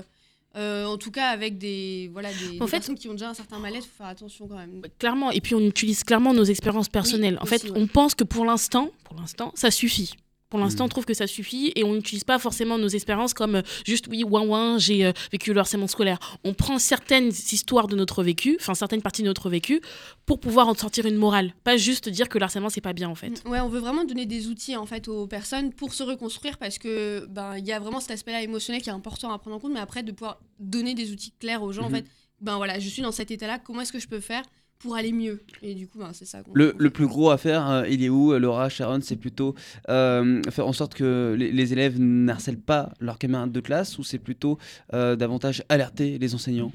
euh, 0.56 0.86
en 0.86 0.96
tout 0.96 1.10
cas, 1.10 1.28
avec 1.28 1.58
des, 1.58 2.08
voilà, 2.12 2.30
des, 2.32 2.58
personnes 2.58 2.96
qui 2.96 3.08
ont 3.08 3.12
déjà 3.12 3.28
un 3.28 3.34
certain 3.34 3.58
mal-être, 3.58 3.84
il 3.84 3.88
faut 3.88 3.98
faire 3.98 4.06
attention 4.06 4.48
quand 4.48 4.56
même. 4.56 4.82
Clairement, 4.98 5.30
et 5.30 5.40
puis 5.40 5.54
on 5.54 5.60
utilise 5.60 6.04
clairement 6.04 6.32
nos 6.32 6.44
expériences 6.44 6.88
personnelles. 6.88 7.38
en 7.40 7.46
fait, 7.46 7.70
on 7.74 7.86
pense 7.86 8.14
que 8.14 8.24
pour 8.24 8.44
l'instant, 8.44 8.90
pour 9.04 9.18
l'instant, 9.18 9.52
ça 9.54 9.70
suffit. 9.70 10.14
Pour 10.50 10.58
l'instant, 10.58 10.84
on 10.84 10.86
hmm. 10.86 10.90
trouve 10.90 11.04
que 11.04 11.12
ça 11.12 11.26
suffit 11.26 11.72
et 11.76 11.84
on 11.84 11.92
n'utilise 11.92 12.24
pas 12.24 12.38
forcément 12.38 12.78
nos 12.78 12.88
expériences 12.88 13.34
comme 13.34 13.56
euh, 13.56 13.62
juste 13.84 14.06
oui, 14.08 14.24
ouin 14.24 14.40
ouin, 14.46 14.78
j'ai 14.78 15.04
euh, 15.04 15.12
vécu 15.30 15.52
le 15.52 15.60
harcèlement 15.60 15.86
scolaire. 15.86 16.18
On 16.42 16.54
prend 16.54 16.78
certaines 16.78 17.28
histoires 17.28 17.86
de 17.86 17.94
notre 17.96 18.22
vécu, 18.22 18.56
enfin 18.58 18.74
certaines 18.74 19.02
parties 19.02 19.20
de 19.20 19.26
notre 19.26 19.50
vécu, 19.50 19.82
pour 20.24 20.40
pouvoir 20.40 20.68
en 20.68 20.74
sortir 20.74 21.04
une 21.04 21.16
morale. 21.16 21.52
Pas 21.64 21.76
juste 21.76 22.08
dire 22.08 22.30
que 22.30 22.38
le 22.38 22.44
harcèlement 22.44 22.70
c'est 22.70 22.80
pas 22.80 22.94
bien 22.94 23.10
en 23.10 23.14
fait. 23.14 23.42
Ouais, 23.44 23.60
on 23.60 23.68
veut 23.68 23.80
vraiment 23.80 24.04
donner 24.04 24.24
des 24.24 24.48
outils 24.48 24.74
en 24.74 24.86
fait 24.86 25.06
aux 25.08 25.26
personnes 25.26 25.72
pour 25.74 25.92
se 25.92 26.02
reconstruire 26.02 26.56
parce 26.56 26.78
que 26.78 27.26
ben 27.28 27.58
il 27.58 27.66
y 27.66 27.72
a 27.72 27.78
vraiment 27.78 28.00
cet 28.00 28.12
aspect-là 28.12 28.42
émotionnel 28.42 28.80
qui 28.80 28.88
est 28.88 28.92
important 28.92 29.30
à 29.32 29.38
prendre 29.38 29.56
en 29.56 29.60
compte, 29.60 29.74
mais 29.74 29.80
après 29.80 30.02
de 30.02 30.12
pouvoir 30.12 30.40
donner 30.58 30.94
des 30.94 31.12
outils 31.12 31.32
clairs 31.38 31.62
aux 31.62 31.72
gens 31.72 31.84
en 31.84 31.90
mhm. 31.90 31.96
fait. 31.96 32.06
Ben 32.40 32.56
voilà, 32.56 32.78
je 32.78 32.88
suis 32.88 33.02
dans 33.02 33.12
cet 33.12 33.30
état-là, 33.30 33.58
comment 33.58 33.82
est-ce 33.82 33.92
que 33.92 33.98
je 33.98 34.08
peux 34.08 34.20
faire 34.20 34.44
pour 34.78 34.94
aller 34.94 35.12
mieux. 35.12 35.40
Et 35.62 35.74
du 35.74 35.88
coup, 35.88 35.98
ben, 35.98 36.10
c'est 36.12 36.24
ça. 36.24 36.42
Le, 36.52 36.74
le, 36.78 36.90
plus 36.90 37.06
gros 37.06 37.30
à 37.30 37.38
faire, 37.38 37.68
euh, 37.68 37.88
il 37.88 38.02
est 38.02 38.08
où, 38.08 38.32
euh, 38.32 38.38
Laura, 38.38 38.68
Sharon 38.68 39.00
C'est 39.02 39.16
plutôt 39.16 39.54
euh, 39.88 40.40
faire 40.50 40.66
en 40.66 40.72
sorte 40.72 40.94
que 40.94 41.34
les, 41.36 41.72
élèves 41.72 41.98
n'harcèlent 41.98 42.60
pas 42.60 42.92
leurs 43.00 43.18
camarades 43.18 43.52
de 43.52 43.60
classe 43.60 43.98
ou 43.98 44.04
c'est 44.04 44.18
plutôt 44.18 44.58
davantage 44.92 45.62
alerter 45.68 46.18
les 46.18 46.34
enseignants? 46.34 46.72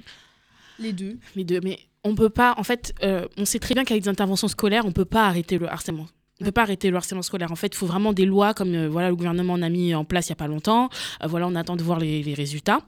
Les 0.79 0.93
deux. 0.93 1.17
Les 1.35 1.43
deux. 1.43 1.59
Mais 1.63 1.79
on 2.03 2.15
peut 2.15 2.29
pas, 2.29 2.55
en 2.57 2.63
fait, 2.63 2.93
on 3.37 3.45
sait 3.45 3.59
très 3.59 3.73
bien 3.73 3.85
qu'avec 3.85 4.03
des 4.03 4.09
interventions 4.09 4.47
scolaires, 4.47 4.85
on 4.85 4.91
peut 4.91 5.05
pas 5.05 5.27
arrêter 5.27 5.57
le 5.57 5.67
harcèlement. 5.67 6.07
On 6.39 6.45
ne 6.45 6.45
peut 6.45 6.51
pas 6.51 6.63
arrêter 6.63 6.89
le 6.89 6.97
harcèlement 6.97 7.21
scolaire. 7.21 7.51
En 7.51 7.55
fait, 7.55 7.67
il 7.67 7.75
faut 7.75 7.85
vraiment 7.85 8.11
des 8.11 8.25
lois 8.25 8.53
comme 8.53 8.87
voilà, 8.87 9.09
le 9.09 9.15
gouvernement 9.15 9.53
en 9.53 9.61
a 9.61 9.69
mis 9.69 9.95
en 9.95 10.03
place 10.03 10.27
il 10.27 10.31
n'y 10.31 10.33
a 10.33 10.37
pas 10.37 10.47
longtemps. 10.47 10.89
voilà, 11.23 11.47
on 11.47 11.55
attend 11.55 11.75
de 11.75 11.83
voir 11.83 11.99
les, 11.99 12.21
les 12.21 12.33
résultats. 12.33 12.81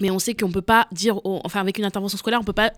Mais 0.00 0.10
on 0.10 0.18
sait 0.18 0.34
qu'on 0.34 0.48
ne 0.48 0.52
peut 0.52 0.62
pas 0.62 0.88
dire, 0.92 1.20
enfin, 1.24 1.60
avec 1.60 1.78
une 1.78 1.84
intervention 1.84 2.18
scolaire, 2.18 2.40
on 2.40 2.42
ne 2.42 2.46
peut 2.46 2.52
pas 2.52 2.72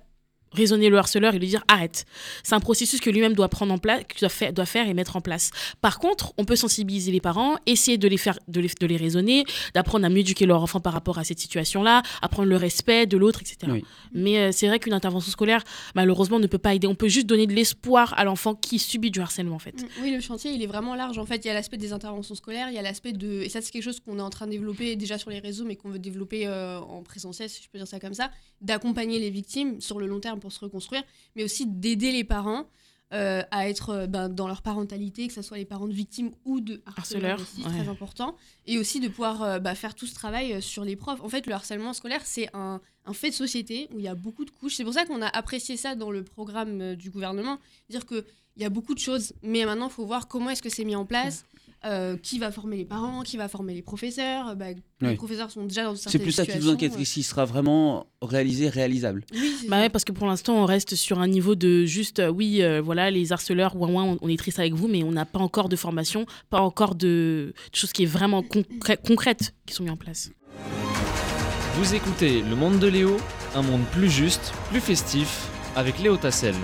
raisonner 0.54 0.88
le 0.88 0.98
harceleur 0.98 1.34
et 1.34 1.38
lui 1.38 1.48
dire 1.48 1.64
arrête. 1.68 2.04
C'est 2.42 2.54
un 2.54 2.60
processus 2.60 3.00
que 3.00 3.10
lui-même 3.10 3.34
doit 3.34 3.48
prendre 3.48 3.72
en 3.72 3.78
place, 3.78 4.02
doit 4.20 4.28
faire, 4.28 4.52
doit 4.52 4.66
faire 4.66 4.88
et 4.88 4.94
mettre 4.94 5.16
en 5.16 5.20
place. 5.20 5.50
Par 5.80 5.98
contre, 5.98 6.32
on 6.38 6.44
peut 6.44 6.56
sensibiliser 6.56 7.12
les 7.12 7.20
parents, 7.20 7.56
essayer 7.66 7.98
de 7.98 8.08
les 8.08 8.16
faire, 8.16 8.38
de 8.48 8.60
les, 8.60 8.70
de 8.80 8.86
les 8.86 8.96
raisonner, 8.96 9.44
d'apprendre 9.74 10.06
à 10.06 10.08
mieux 10.08 10.18
éduquer 10.18 10.46
leur 10.46 10.62
enfant 10.62 10.80
par 10.80 10.92
rapport 10.92 11.18
à 11.18 11.24
cette 11.24 11.38
situation-là, 11.38 12.02
apprendre 12.22 12.48
le 12.48 12.56
respect 12.56 13.06
de 13.06 13.16
l'autre, 13.16 13.40
etc. 13.42 13.80
Mais 14.12 14.38
euh, 14.38 14.50
c'est 14.52 14.66
vrai 14.68 14.78
qu'une 14.78 14.92
intervention 14.92 15.30
scolaire, 15.30 15.62
malheureusement, 15.94 16.38
ne 16.38 16.46
peut 16.46 16.58
pas 16.58 16.74
aider. 16.74 16.86
On 16.86 16.94
peut 16.94 17.08
juste 17.08 17.26
donner 17.26 17.46
de 17.46 17.52
l'espoir 17.52 18.14
à 18.16 18.24
l'enfant 18.24 18.54
qui 18.54 18.78
subit 18.78 19.10
du 19.10 19.20
harcèlement, 19.20 19.56
en 19.56 19.58
fait. 19.58 19.82
Mm, 19.82 20.02
oui, 20.02 20.10
le 20.12 20.20
chantier, 20.20 20.52
il 20.52 20.62
est 20.62 20.66
vraiment 20.66 20.94
large. 20.94 21.18
En 21.18 21.26
fait, 21.26 21.44
il 21.44 21.48
y 21.48 21.50
a 21.50 21.54
l'aspect 21.54 21.76
des 21.76 21.92
interventions 21.92 22.34
scolaires, 22.34 22.68
il 22.70 22.74
y 22.74 22.78
a 22.78 22.82
l'aspect 22.82 23.12
de, 23.12 23.42
et 23.42 23.48
ça, 23.48 23.60
c'est 23.60 23.70
quelque 23.70 23.82
chose 23.82 24.00
qu'on 24.00 24.18
est 24.18 24.22
en 24.22 24.30
train 24.30 24.46
de 24.46 24.52
développer 24.52 24.96
déjà 24.96 25.18
sur 25.18 25.30
les 25.30 25.40
réseaux, 25.40 25.64
mais 25.64 25.76
qu'on 25.76 25.90
veut 25.90 25.98
développer 25.98 26.46
euh, 26.46 26.78
en 26.78 27.02
présentiel, 27.02 27.48
si 27.48 27.62
je 27.62 27.68
peux 27.68 27.78
dire 27.78 27.86
ça 27.86 28.00
comme 28.00 28.14
ça, 28.14 28.30
d'accompagner 28.60 29.18
les 29.18 29.30
victimes 29.30 29.80
sur 29.80 29.98
le 29.98 30.06
long 30.06 30.20
terme 30.20 30.40
pour 30.44 30.52
se 30.52 30.60
reconstruire, 30.60 31.02
mais 31.36 31.42
aussi 31.42 31.66
d'aider 31.66 32.12
les 32.12 32.22
parents 32.22 32.66
euh, 33.14 33.42
à 33.50 33.66
être 33.68 33.90
euh, 33.90 34.06
ben, 34.06 34.28
dans 34.28 34.46
leur 34.46 34.60
parentalité, 34.60 35.26
que 35.26 35.32
ce 35.32 35.40
soit 35.40 35.56
les 35.56 35.64
parents 35.64 35.86
de 35.86 35.94
victimes 35.94 36.32
ou 36.44 36.60
de 36.60 36.82
harceleurs, 36.84 37.40
c'est 37.40 37.62
très 37.62 37.88
important, 37.88 38.36
et 38.66 38.78
aussi 38.78 39.00
de 39.00 39.08
pouvoir 39.08 39.42
euh, 39.42 39.58
bah, 39.58 39.74
faire 39.74 39.94
tout 39.94 40.06
ce 40.06 40.14
travail 40.14 40.60
sur 40.60 40.84
les 40.84 40.96
profs. 40.96 41.22
En 41.22 41.30
fait, 41.30 41.46
le 41.46 41.54
harcèlement 41.54 41.94
scolaire, 41.94 42.20
c'est 42.26 42.48
un, 42.54 42.82
un, 43.06 43.12
fait 43.14 43.30
de 43.30 43.34
société 43.34 43.88
où 43.94 43.98
il 44.00 44.04
y 44.04 44.08
a 44.08 44.14
beaucoup 44.14 44.44
de 44.44 44.50
couches. 44.50 44.74
C'est 44.76 44.84
pour 44.84 44.92
ça 44.92 45.06
qu'on 45.06 45.22
a 45.22 45.28
apprécié 45.28 45.78
ça 45.78 45.94
dans 45.94 46.10
le 46.10 46.24
programme 46.24 46.94
du 46.94 47.08
gouvernement, 47.08 47.58
dire 47.88 48.04
qu'il 48.04 48.24
y 48.58 48.64
a 48.64 48.70
beaucoup 48.70 48.94
de 48.94 49.00
choses, 49.00 49.32
mais 49.42 49.64
maintenant, 49.64 49.88
il 49.88 49.92
faut 49.92 50.04
voir 50.04 50.28
comment 50.28 50.50
est-ce 50.50 50.62
que 50.62 50.70
c'est 50.70 50.84
mis 50.84 50.96
en 50.96 51.06
place. 51.06 51.46
Euh, 51.86 52.16
qui 52.16 52.38
va 52.38 52.50
former 52.50 52.78
les 52.78 52.86
parents, 52.86 53.22
qui 53.22 53.36
va 53.36 53.46
former 53.46 53.74
les 53.74 53.82
professeurs. 53.82 54.56
Bah, 54.56 54.68
les 55.02 55.16
professeurs 55.16 55.50
sont 55.50 55.64
déjà 55.64 55.84
dans 55.84 55.94
certaines 55.94 56.12
C'est 56.12 56.24
plus 56.24 56.32
ça 56.32 56.46
qui 56.46 56.58
vous 56.58 56.70
inquiète, 56.70 56.94
euh... 56.98 57.04
s'il 57.04 57.24
sera 57.24 57.44
vraiment 57.44 58.06
réalisé, 58.22 58.70
réalisable. 58.70 59.22
Oui, 59.34 59.54
bah 59.68 59.80
ouais, 59.80 59.90
parce 59.90 60.04
que 60.04 60.12
pour 60.12 60.26
l'instant, 60.26 60.54
on 60.54 60.64
reste 60.64 60.94
sur 60.94 61.18
un 61.18 61.28
niveau 61.28 61.54
de 61.54 61.84
juste, 61.84 62.20
euh, 62.20 62.30
oui, 62.30 62.62
euh, 62.62 62.80
voilà, 62.80 63.10
les 63.10 63.32
harceleurs, 63.32 63.76
ouin, 63.76 63.90
ouin, 63.90 64.16
on 64.22 64.28
est 64.30 64.38
triste 64.38 64.60
avec 64.60 64.72
vous, 64.72 64.88
mais 64.88 65.02
on 65.02 65.12
n'a 65.12 65.26
pas 65.26 65.40
encore 65.40 65.68
de 65.68 65.76
formation, 65.76 66.24
pas 66.48 66.60
encore 66.62 66.94
de, 66.94 67.52
de 67.72 67.76
choses 67.76 67.92
qui 67.92 68.04
est 68.04 68.06
vraiment 68.06 68.42
concrètes 68.42 69.54
qui 69.66 69.74
sont 69.74 69.82
mises 69.82 69.92
en 69.92 69.96
place. 69.98 70.30
Vous 71.74 71.94
écoutez 71.94 72.40
Le 72.40 72.56
Monde 72.56 72.78
de 72.78 72.86
Léo, 72.86 73.18
un 73.54 73.60
monde 73.60 73.84
plus 73.92 74.08
juste, 74.08 74.54
plus 74.70 74.80
festif, 74.80 75.50
avec 75.76 75.98
Léo 75.98 76.16
Tassel. 76.16 76.54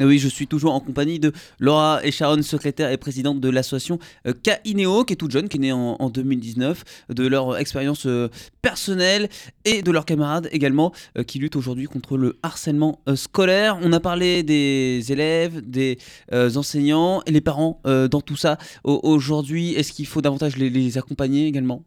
Oui, 0.00 0.18
je 0.18 0.26
suis 0.26 0.48
toujours 0.48 0.74
en 0.74 0.80
compagnie 0.80 1.20
de 1.20 1.32
Laura 1.60 2.00
et 2.04 2.10
Sharon, 2.10 2.42
secrétaire 2.42 2.90
et 2.90 2.96
présidente 2.96 3.40
de 3.40 3.48
l'association 3.48 4.00
euh, 4.26 4.32
qui 4.42 4.50
est 4.50 5.16
toute 5.16 5.30
jeune, 5.30 5.48
qui 5.48 5.58
est 5.58 5.60
née 5.60 5.72
en, 5.72 6.10
2019, 6.10 7.06
de 7.10 7.26
leur 7.28 7.56
expérience 7.58 8.06
euh, 8.06 8.28
personnelle 8.60 9.28
et 9.64 9.82
de 9.82 9.92
leurs 9.92 10.04
camarades 10.04 10.48
également, 10.50 10.92
euh, 11.16 11.22
qui 11.22 11.38
luttent 11.38 11.54
aujourd'hui 11.54 11.86
contre 11.86 12.16
le 12.16 12.36
harcèlement 12.42 13.00
scolaire. 13.14 13.78
On 13.82 13.92
a 13.92 14.00
parlé 14.00 14.42
des 14.42 15.12
élèves, 15.12 15.60
des 15.60 15.98
enseignants 16.32 17.22
et 17.26 17.30
les 17.30 17.40
parents 17.40 17.80
dans 17.84 18.20
tout 18.20 18.36
ça. 18.36 18.58
Aujourd'hui, 18.82 19.74
est-ce 19.74 19.92
qu'il 19.92 20.06
faut 20.06 20.22
davantage 20.22 20.56
les 20.56 20.98
accompagner 20.98 21.46
également? 21.46 21.84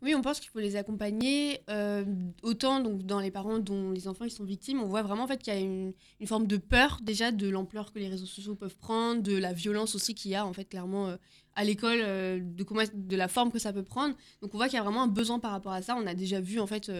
Oui, 0.00 0.14
on 0.14 0.22
pense 0.22 0.38
qu'il 0.38 0.50
faut 0.50 0.60
les 0.60 0.76
accompagner. 0.76 1.60
euh, 1.68 2.04
autant 2.42 2.80
donc 2.80 3.02
dans 3.02 3.18
les 3.18 3.32
parents 3.32 3.58
dont 3.58 3.90
les 3.90 4.06
enfants 4.06 4.24
ils 4.24 4.30
sont 4.30 4.44
victimes, 4.44 4.80
on 4.80 4.86
voit 4.86 5.02
vraiment 5.02 5.24
en 5.24 5.26
fait 5.26 5.42
qu'il 5.42 5.52
y 5.52 5.56
a 5.56 5.60
une, 5.60 5.92
forme 6.26 6.46
de 6.46 6.56
peur 6.56 7.00
déjà 7.02 7.32
de 7.32 7.48
l'ampleur 7.48 7.92
que 7.92 7.98
les 7.98 8.08
réseaux 8.08 8.26
sociaux 8.26 8.54
peuvent 8.54 8.76
prendre, 8.76 9.22
de 9.22 9.36
la 9.36 9.52
violence 9.52 9.96
aussi 9.96 10.14
qu'il 10.14 10.30
y 10.30 10.34
a 10.36 10.46
en 10.46 10.52
fait 10.52 10.66
clairement 10.66 11.08
euh, 11.08 11.16
à 11.56 11.64
l'école, 11.64 11.98
euh, 12.00 12.38
de 12.40 12.62
comment 12.62 12.82
de 12.94 13.16
la 13.16 13.26
forme 13.26 13.50
que 13.50 13.58
ça 13.58 13.72
peut 13.72 13.82
prendre. 13.82 14.14
Donc 14.40 14.54
on 14.54 14.56
voit 14.58 14.68
qu'il 14.68 14.76
y 14.76 14.80
a 14.80 14.84
vraiment 14.84 15.02
un 15.02 15.08
besoin 15.08 15.40
par 15.40 15.50
rapport 15.50 15.72
à 15.72 15.82
ça. 15.82 15.96
On 15.96 16.06
a 16.06 16.14
déjà 16.14 16.40
vu 16.40 16.60
en 16.60 16.68
fait 16.68 16.90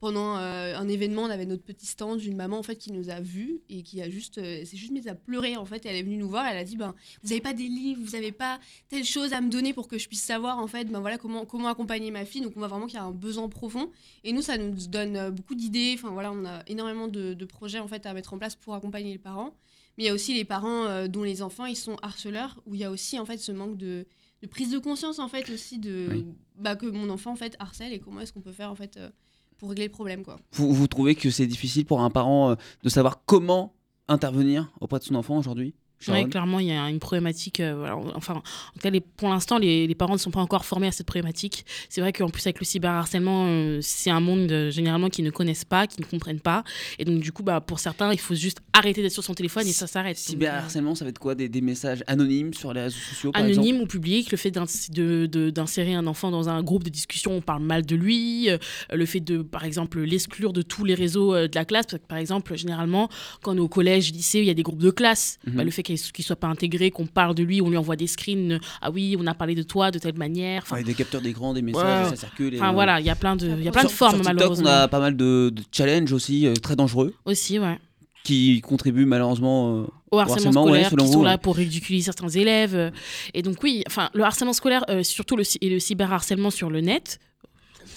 pendant 0.00 0.36
euh, 0.36 0.76
un 0.76 0.86
événement, 0.88 1.22
on 1.22 1.30
avait 1.30 1.44
notre 1.46 1.64
petit 1.64 1.86
stand 1.86 2.18
d'une 2.20 2.36
maman 2.36 2.58
en 2.58 2.62
fait 2.62 2.76
qui 2.76 2.92
nous 2.92 3.10
a 3.10 3.20
vus 3.20 3.60
et 3.68 3.82
qui 3.82 4.00
a 4.00 4.08
juste, 4.08 4.38
euh, 4.38 4.64
s'est 4.64 4.76
juste 4.76 4.92
mise 4.92 5.08
à 5.08 5.14
pleurer 5.14 5.56
en 5.56 5.64
fait. 5.64 5.84
Elle 5.86 5.96
est 5.96 6.02
venue 6.02 6.16
nous 6.18 6.28
voir, 6.28 6.46
elle 6.46 6.56
a 6.56 6.64
dit 6.64 6.76
ben 6.76 6.94
vous 7.22 7.32
avez 7.32 7.40
pas 7.40 7.52
des 7.52 7.66
livres, 7.68 8.00
vous 8.04 8.14
avez 8.14 8.30
pas 8.30 8.60
telle 8.88 9.04
chose 9.04 9.32
à 9.32 9.40
me 9.40 9.50
donner 9.50 9.72
pour 9.72 9.88
que 9.88 9.98
je 9.98 10.06
puisse 10.06 10.22
savoir 10.22 10.58
en 10.58 10.66
fait 10.68 10.84
ben 10.84 11.00
voilà 11.00 11.18
comment 11.18 11.44
comment 11.44 11.68
accompagner 11.68 12.10
ma 12.10 12.24
fille. 12.24 12.42
Donc 12.42 12.52
on 12.54 12.60
voit 12.60 12.68
vraiment 12.68 12.86
qu'il 12.86 12.94
y 12.96 13.00
a 13.00 13.04
un 13.04 13.10
besoin 13.12 13.48
profond 13.48 13.90
et 14.22 14.32
nous 14.32 14.42
ça 14.42 14.56
nous 14.56 14.74
donne 14.88 15.16
euh, 15.16 15.30
beaucoup 15.32 15.54
d'idées. 15.56 15.94
Enfin 15.98 16.10
voilà, 16.10 16.30
on 16.32 16.44
a 16.44 16.62
énormément 16.68 17.08
de, 17.08 17.34
de 17.34 17.44
projets 17.44 17.80
en 17.80 17.88
fait 17.88 18.06
à 18.06 18.14
mettre 18.14 18.32
en 18.34 18.38
place 18.38 18.54
pour 18.54 18.74
accompagner 18.74 19.12
les 19.12 19.18
parents. 19.18 19.54
Mais 19.96 20.04
il 20.04 20.06
y 20.06 20.10
a 20.10 20.14
aussi 20.14 20.32
les 20.32 20.44
parents 20.44 20.84
euh, 20.84 21.08
dont 21.08 21.24
les 21.24 21.42
enfants 21.42 21.66
ils 21.66 21.76
sont 21.76 21.96
harceleurs 22.02 22.62
où 22.66 22.74
il 22.76 22.80
y 22.80 22.84
a 22.84 22.90
aussi 22.92 23.18
en 23.18 23.24
fait 23.24 23.38
ce 23.38 23.50
manque 23.50 23.76
de 23.76 24.06
de 24.42 24.46
prise 24.46 24.70
de 24.70 24.78
conscience 24.78 25.18
en 25.18 25.26
fait 25.26 25.50
aussi 25.50 25.80
de 25.80 26.06
Oui. 26.12 26.24
bah, 26.54 26.76
que 26.76 26.86
mon 26.86 27.10
enfant 27.10 27.32
en 27.32 27.36
fait 27.36 27.56
harcèle 27.58 27.92
et 27.92 27.98
comment 27.98 28.20
est-ce 28.20 28.32
qu'on 28.32 28.40
peut 28.40 28.52
faire 28.52 28.70
en 28.70 28.76
fait 28.76 28.96
euh, 28.96 29.10
pour 29.58 29.70
régler 29.70 29.86
le 29.86 29.92
problème 29.92 30.24
quoi. 30.24 30.38
Vous, 30.52 30.86
trouvez 30.86 31.14
que 31.14 31.30
c'est 31.30 31.46
difficile 31.46 31.84
pour 31.84 32.00
un 32.00 32.10
parent 32.10 32.50
euh, 32.50 32.54
de 32.82 32.88
savoir 32.88 33.22
comment 33.26 33.74
intervenir 34.08 34.70
auprès 34.80 34.98
de 34.98 35.04
son 35.04 35.14
enfant 35.16 35.36
aujourd'hui? 35.36 35.74
Oui, 36.06 36.28
clairement, 36.30 36.60
il 36.60 36.66
y 36.68 36.72
a 36.72 36.88
une 36.88 37.00
problématique. 37.00 37.58
euh, 37.60 37.74
voilà, 37.76 37.96
enfin, 38.14 38.34
en 38.34 38.40
tout 38.40 38.78
cas, 38.80 38.90
les- 38.90 39.00
pour 39.00 39.28
l'instant, 39.30 39.58
les, 39.58 39.86
les 39.86 39.94
parents 39.96 40.12
ne 40.12 40.18
sont 40.18 40.30
pas 40.30 40.40
encore 40.40 40.64
formés 40.64 40.86
à 40.86 40.92
cette 40.92 41.06
problématique. 41.06 41.64
C'est 41.88 42.00
vrai 42.00 42.12
qu'en 42.12 42.28
plus, 42.28 42.46
avec 42.46 42.60
le 42.60 42.64
cyberharcèlement, 42.64 43.46
euh, 43.48 43.80
c'est 43.82 44.10
un 44.10 44.20
monde 44.20 44.50
euh, 44.52 44.70
généralement 44.70 45.08
qu'ils 45.08 45.24
ne 45.24 45.30
connaissent 45.30 45.64
pas, 45.64 45.86
qu'ils 45.88 46.04
ne 46.04 46.06
comprennent 46.10 46.40
pas. 46.40 46.62
Et 47.00 47.04
donc, 47.04 47.20
du 47.20 47.32
coup, 47.32 47.42
bah, 47.42 47.60
pour 47.60 47.80
certains, 47.80 48.12
il 48.12 48.20
faut 48.20 48.34
juste 48.36 48.58
arrêter 48.72 49.02
d'être 49.02 49.12
sur 49.12 49.24
son 49.24 49.34
téléphone 49.34 49.66
et 49.66 49.72
ça 49.72 49.86
s'arrête. 49.88 50.16
Cyberharcèlement, 50.16 50.94
ça 50.94 51.04
va 51.04 51.08
être 51.10 51.18
quoi 51.18 51.34
des, 51.34 51.48
des 51.48 51.60
messages 51.60 52.04
anonymes 52.06 52.54
sur 52.54 52.72
les 52.72 52.82
réseaux 52.82 52.98
sociaux 53.00 53.32
par 53.32 53.42
exemple? 53.48 53.82
Ou 53.82 53.86
public, 53.86 54.30
le 54.30 54.36
fait 54.36 54.50
d'insérer 54.52 55.94
un 55.94 56.06
enfant 56.06 56.30
dans 56.30 56.48
un 56.48 56.62
groupe 56.62 56.84
de 56.84 56.90
discussion, 56.90 57.32
on 57.36 57.40
parle 57.40 57.62
mal 57.62 57.84
de 57.84 57.96
lui, 57.96 58.48
le 58.92 59.06
fait 59.06 59.20
de, 59.20 59.42
par 59.42 59.64
exemple, 59.64 60.00
l'exclure 60.00 60.52
de 60.52 60.62
tous 60.62 60.84
les 60.84 60.94
réseaux 60.94 61.34
de 61.34 61.50
la 61.54 61.64
classe, 61.64 61.86
parce 61.86 62.02
que, 62.02 62.06
par 62.06 62.18
exemple, 62.18 62.56
généralement, 62.56 63.08
quand 63.42 63.52
on 63.52 63.56
est 63.56 63.60
au 63.60 63.68
collège, 63.68 64.12
lycée, 64.12 64.38
il 64.40 64.44
y 64.44 64.50
a 64.50 64.54
des 64.54 64.62
groupes 64.62 64.82
de 64.82 64.90
classe, 64.90 65.38
Mhm. 65.46 65.54
bah, 65.56 65.64
le 65.64 65.70
fait 65.70 65.82
qu'il 65.96 66.22
ne 66.22 66.24
soit 66.24 66.36
pas 66.36 66.46
intégré, 66.48 66.90
qu'on 66.90 67.06
parle 67.06 67.34
de 67.34 67.42
lui, 67.42 67.62
on 67.62 67.70
lui 67.70 67.76
envoie 67.76 67.96
des 67.96 68.06
screens, 68.06 68.52
euh, 68.52 68.58
ah 68.82 68.90
oui, 68.90 69.16
on 69.18 69.26
a 69.26 69.34
parlé 69.34 69.54
de 69.54 69.62
toi 69.62 69.90
de 69.90 69.98
telle 69.98 70.16
manière, 70.18 70.62
enfin, 70.62 70.76
Ouais, 70.76 70.84
des 70.84 70.94
capteurs 70.94 71.20
d'écran, 71.20 71.54
des 71.54 71.62
messages, 71.62 72.04
Ouais. 72.04 72.10
ça 72.10 72.16
circule. 72.16 72.54
et, 72.54 72.58
enfin, 72.58 72.70
euh, 72.70 72.72
voilà, 72.72 73.00
il 73.00 73.06
y 73.06 73.10
a 73.10 73.14
plein 73.16 73.36
de, 73.36 73.48
il 73.48 73.62
y 73.64 73.68
a 73.68 73.72
plein 73.72 73.82
Sur, 73.82 73.90
de 73.90 73.94
formes, 73.94 74.10
sur 74.16 74.20
TikTok, 74.20 74.34
malheureusement. 74.36 74.68
on 74.70 74.72
a 74.72 74.88
pas 74.88 75.00
mal 75.00 75.16
de, 75.16 75.50
de 75.54 75.62
challenges 75.72 76.12
aussi 76.12 76.46
euh, 76.46 76.54
très 76.54 76.76
dangereux 76.76 77.14
Aussi, 77.24 77.58
ouais. 77.58 77.78
qui 78.24 78.60
contribuent 78.60 79.06
malheureusement. 79.06 79.82
euh, 79.82 79.86
au 80.10 80.18
harcèlement 80.18 80.36
harcèlement, 80.46 80.64
ouais, 80.64 80.70
scolaire 80.84 80.90
selon 80.90 81.04
qui 81.04 81.12
sont 81.12 81.22
là 81.22 81.30
ouais. 81.32 81.38
pour 81.38 81.56
ridiculiser 81.56 82.04
certains 82.06 82.28
élèves 82.30 82.92
et 83.34 83.42
donc 83.42 83.62
oui 83.62 83.82
enfin 83.86 84.08
le 84.14 84.24
harcèlement 84.24 84.54
scolaire 84.54 84.82
euh, 84.88 85.02
surtout 85.02 85.36
le, 85.36 85.44
cy- 85.44 85.58
et 85.60 85.68
le 85.68 85.78
cyberharcèlement 85.78 86.48
sur 86.50 86.70
le 86.70 86.80
net 86.80 87.18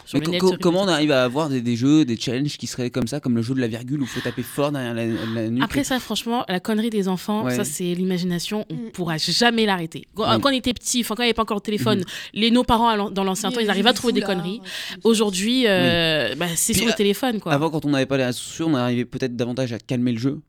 sur 0.05 0.19
mais 0.19 0.25
le 0.25 0.25
co- 0.25 0.31
net, 0.31 0.41
co- 0.41 0.47
sur 0.47 0.55
les 0.57 0.61
comment 0.61 0.81
on 0.83 0.87
arrive 0.87 1.11
à 1.11 1.23
avoir 1.23 1.49
des, 1.49 1.61
des 1.61 1.75
jeux, 1.75 2.05
des 2.05 2.17
challenges 2.17 2.57
qui 2.57 2.67
seraient 2.67 2.89
comme 2.89 3.07
ça, 3.07 3.19
comme 3.19 3.35
le 3.35 3.41
jeu 3.41 3.53
de 3.53 3.59
la 3.59 3.67
virgule 3.67 4.01
où 4.01 4.03
il 4.03 4.07
faut 4.09 4.19
taper 4.21 4.43
fort 4.43 4.71
derrière 4.71 4.93
la, 4.93 5.05
la 5.05 5.49
nuque 5.49 5.63
Après 5.63 5.83
ça, 5.83 5.99
franchement, 5.99 6.43
la 6.49 6.59
connerie 6.59 6.89
des 6.89 7.07
enfants, 7.07 7.45
Ouais. 7.45 7.55
ça 7.55 7.63
c'est 7.63 7.93
l'imagination, 7.95 8.65
on 8.69 8.75
Mm. 8.75 8.91
pourra 8.91 9.17
jamais 9.17 9.65
l'arrêter. 9.65 10.05
Quand, 10.15 10.39
quand 10.39 10.49
on 10.49 10.53
était 10.53 10.73
petit, 10.73 11.01
enfin 11.01 11.15
quand 11.15 11.23
il 11.23 11.25
n'y 11.25 11.29
avait 11.29 11.33
pas 11.35 11.43
encore 11.43 11.59
de 11.59 11.65
téléphone, 11.65 12.03
les 12.33 12.51
nos 12.51 12.63
parents 12.63 13.09
dans 13.09 13.23
l'ancien 13.23 13.51
temps, 13.51 13.59
ils 13.59 13.69
arrivaient 13.69 13.89
à 13.89 13.93
trouver 13.93 14.13
des 14.13 14.21
conneries. 14.21 14.61
ça. 14.89 14.95
Aujourd'hui, 15.03 15.65
euh, 15.67 16.35
bah, 16.35 16.45
c'est 16.55 16.73
Puis, 16.73 16.79
sur 16.79 16.87
le 16.87 16.93
euh, 16.93 16.95
téléphone 16.95 17.39
quoi. 17.39 17.53
Avant, 17.53 17.69
quand 17.69 17.85
on 17.85 17.89
n'avait 17.89 18.05
pas 18.05 18.17
les 18.17 18.25
réseaux 18.25 18.39
sociaux, 18.39 18.67
on 18.69 18.75
arrivait 18.75 19.05
peut-être 19.05 19.35
davantage 19.35 19.71
à 19.73 19.79
calmer 19.79 20.11
le 20.13 20.19
jeu. 20.19 20.39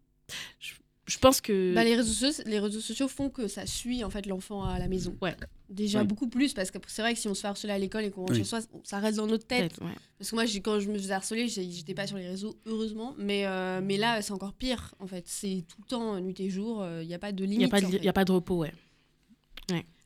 Je 0.61 0.73
pense 1.19 1.41
que 1.41 1.75
Bah, 1.75 1.85
les, 1.85 1.97
réseaux 1.97 2.13
sociaux, 2.13 2.45
les 2.47 2.59
réseaux 2.59 2.81
sociaux 2.81 3.09
font 3.09 3.29
que 3.31 3.49
ça 3.49 3.67
suit 3.67 4.05
en 4.05 4.11
fait 4.11 4.27
l'enfant 4.27 4.65
à 4.65 4.79
la 4.79 4.89
maison. 4.89 5.17
Ouais. 5.21 5.37
Déjà 5.69 6.05
beaucoup 6.05 6.29
plus 6.29 6.53
parce 6.55 6.71
que 6.71 6.79
c'est 6.87 7.01
vrai 7.03 7.15
que 7.15 7.19
si 7.19 7.29
on 7.29 7.35
se 7.35 7.41
fait 7.41 7.47
harceler 7.49 7.73
à 7.73 7.79
l'école 7.79 8.05
et 8.05 8.11
qu'on 8.11 8.21
rentre 8.23 8.33
Oui. 8.35 8.39
chez 8.41 8.45
soi, 8.45 8.61
ça 8.85 8.99
reste 8.99 9.17
dans 9.17 9.27
notre 9.27 9.47
tête. 9.47 9.79
ouais. 9.81 9.95
Parce 10.19 10.31
que 10.31 10.37
moi, 10.37 10.45
j'ai- 10.45 10.61
quand 10.61 10.79
je 10.81 10.89
me 10.91 10.99
faisais 10.99 11.15
harceler, 11.15 11.49
j'étais 11.49 11.95
pas 11.95 12.07
sur 12.07 12.19
les 12.19 12.29
réseaux, 12.29 12.55
heureusement. 12.67 13.15
Mais, 13.19 13.47
euh, 13.47 13.81
mais 13.83 13.97
là, 13.97 14.21
c'est 14.23 14.33
encore 14.33 14.53
pire, 14.53 14.95
en 15.01 15.07
fait. 15.07 15.25
C'est 15.27 15.65
tout 15.67 15.79
le 15.81 15.87
temps, 15.87 16.21
nuit 16.21 16.39
et 16.41 16.51
jour. 16.51 16.87
Il 17.01 17.07
n'y 17.09 17.15
a 17.15 17.19
pas 17.19 17.33
de 17.33 17.43
il 17.45 17.51
limite. 17.51 17.59
n'y 17.61 17.65
a, 17.65 17.69
pas 17.69 17.81
de- 17.81 17.87
en 17.87 17.91
fait. 17.91 18.05
y 18.05 18.09
a 18.09 18.13
pas 18.13 18.25
de 18.25 18.33
repos, 18.33 18.57
ouais. 18.59 18.73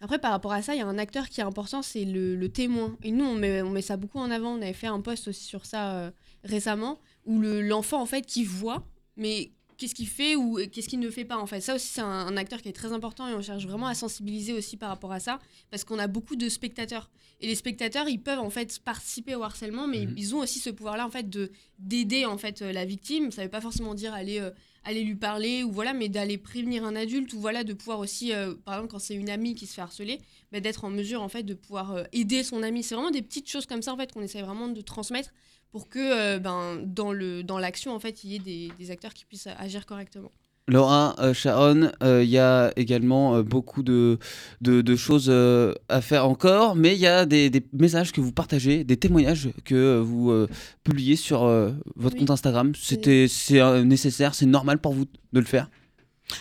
Après, 0.03 0.19
par 0.19 0.31
rapport 0.31 0.53
à 0.53 0.61
ça, 0.61 0.75
il 0.75 0.79
y 0.79 0.83
a 0.83 0.87
un 0.87 0.99
acteur 0.99 1.29
qui 1.31 1.41
est 1.41 1.45
important, 1.45 1.81
c'est 1.81 2.05
le, 2.05 2.37
le 2.37 2.49
témoin. 2.51 2.97
Et 3.03 3.11
nous, 3.11 3.25
on 3.25 3.35
met, 3.35 3.63
on 3.63 3.71
met 3.71 3.81
ça 3.81 3.97
beaucoup 3.97 4.19
en 4.19 4.31
avant. 4.31 4.51
On 4.53 4.61
avait 4.63 4.75
fait 4.75 4.87
un 4.89 5.01
post 5.01 5.27
aussi 5.29 5.43
sur 5.45 5.65
ça 5.65 5.95
euh, 5.97 6.11
récemment, 6.45 7.01
où 7.25 7.41
le- 7.41 7.63
l'enfant, 7.63 8.03
en 8.03 8.07
fait, 8.07 8.21
qui 8.27 8.45
voit, 8.45 8.87
mais 9.17 9.53
qu'est-ce 9.77 9.95
qu'il 9.95 10.09
fait 10.09 10.37
ou 10.37 10.59
qu'est-ce 10.73 10.89
qu'il 10.89 11.01
ne 11.01 11.11
fait 11.11 11.25
pas, 11.25 11.37
en 11.39 11.47
fait. 11.47 11.61
Ça 11.61 11.75
aussi, 11.75 11.87
c'est 11.89 12.01
un, 12.01 12.07
un 12.07 12.37
acteur 12.37 12.63
qui 12.63 12.69
est 12.69 12.73
très 12.73 12.93
important 12.93 13.29
et 13.29 13.35
on 13.35 13.43
cherche 13.43 13.65
vraiment 13.67 13.87
à 13.87 13.95
sensibiliser 13.95 14.53
aussi 14.53 14.77
par 14.77 14.89
rapport 14.89 15.13
à 15.13 15.21
ça, 15.21 15.39
parce 15.71 15.85
qu'on 15.85 15.99
a 15.99 16.07
beaucoup 16.07 16.37
de 16.37 16.49
spectateurs. 16.49 17.11
Et 17.41 17.47
les 17.47 17.55
spectateurs, 17.55 18.09
ils 18.09 18.21
peuvent, 18.23 18.39
en 18.41 18.49
fait, 18.51 18.79
participer 18.79 19.35
au 19.35 19.43
harcèlement, 19.43 19.87
mais 19.87 20.07
Mhm. 20.07 20.15
ils 20.17 20.35
ont 20.35 20.39
aussi 20.39 20.59
ce 20.59 20.71
pouvoir-là, 20.71 21.07
en 21.07 21.11
fait, 21.11 21.29
de 21.29 21.51
d'aider, 21.79 22.25
en 22.25 22.39
fait, 22.39 22.63
euh, 22.63 22.73
la 22.73 22.85
victime. 22.87 23.31
Ça 23.31 23.43
veut 23.43 23.51
pas 23.51 23.61
forcément 23.61 23.95
dire 23.95 24.15
aller... 24.15 24.41
euh, 24.41 24.51
aller 24.89 25.03
lui 25.03 25.17
parler 25.17 25.65
ou 25.65 25.73
voilà 25.73 25.93
mais 25.95 26.09
d'aller 26.09 26.39
prévenir 26.39 26.85
un 26.85 26.95
adulte 26.95 27.33
ou 27.33 27.41
voilà 27.41 27.65
de 27.65 27.73
pouvoir 27.73 27.99
aussi 27.99 28.33
euh, 28.33 28.55
par 28.55 28.75
exemple 28.75 28.93
quand 28.93 29.01
c'est 29.01 29.17
une 29.17 29.29
amie 29.31 29.57
qui 29.57 29.67
se 29.67 29.75
fait 29.75 29.81
harceler 29.81 30.21
bah, 30.53 30.61
d'être 30.61 30.85
en 30.85 30.91
mesure 30.91 31.23
en 31.23 31.29
fait 31.29 31.43
de 31.43 31.55
pouvoir 31.55 31.91
euh, 31.91 32.05
aider 32.13 32.45
son 32.45 32.63
ami 32.63 32.85
c'est 32.85 32.95
vraiment 32.95 33.11
des 33.11 33.21
petites 33.23 33.51
choses 33.51 33.67
comme 33.67 33.83
ça 33.83 33.93
en 33.93 33.97
fait 33.97 34.13
qu'on 34.13 34.23
essaie 34.23 34.43
vraiment 34.43 34.69
de 34.69 34.81
transmettre 34.81 35.31
pour 35.73 35.89
que 35.89 35.99
euh, 35.99 36.39
ben 36.39 36.79
dans 36.85 37.13
le 37.13 37.43
dans 37.43 37.59
l'action 37.59 37.95
en 37.95 37.99
fait 38.01 38.25
il 38.25 38.33
y 38.33 38.37
ait 38.37 38.39
des, 38.41 38.71
des 38.79 38.91
acteurs 38.91 39.15
qui 39.15 39.25
puissent 39.25 39.49
agir 39.59 39.87
correctement 39.87 40.31
Laura, 40.69 41.15
euh, 41.21 41.33
Sharon, 41.33 41.93
euh, 42.03 42.25
il 42.25 42.29
y 42.31 42.39
a 42.39 42.73
également 42.75 43.37
euh, 43.37 43.43
beaucoup 43.45 43.85
de, 43.85 44.19
de, 44.63 44.81
de 44.83 44.97
choses 44.97 45.27
euh, 45.29 45.73
à 45.89 46.01
faire 46.01 46.29
encore, 46.29 46.75
mais 46.75 46.93
il 46.97 47.01
y 47.01 47.07
a 47.07 47.25
des, 47.25 47.51
des 47.51 47.65
messages 47.73 48.11
que 48.11 48.21
vous 48.21 48.33
partagez, 48.33 48.83
des 48.83 48.97
témoignages 48.97 49.51
que 49.65 49.77
euh, 49.77 50.01
vous 50.03 50.33
euh, 50.33 50.49
publiez 50.83 51.15
sur 51.15 51.45
euh, 51.45 51.71
votre 51.95 52.15
Oui. 52.15 52.21
compte 52.23 52.31
Instagram. 52.33 52.73
C'était 52.75 53.29
c'est 53.29 53.61
euh, 53.61 53.85
nécessaire, 53.85 54.35
c'est 54.35 54.45
normal 54.47 54.79
pour 54.81 54.93
vous 54.93 55.05
de 55.05 55.39
le 55.39 55.47
faire? 55.47 55.71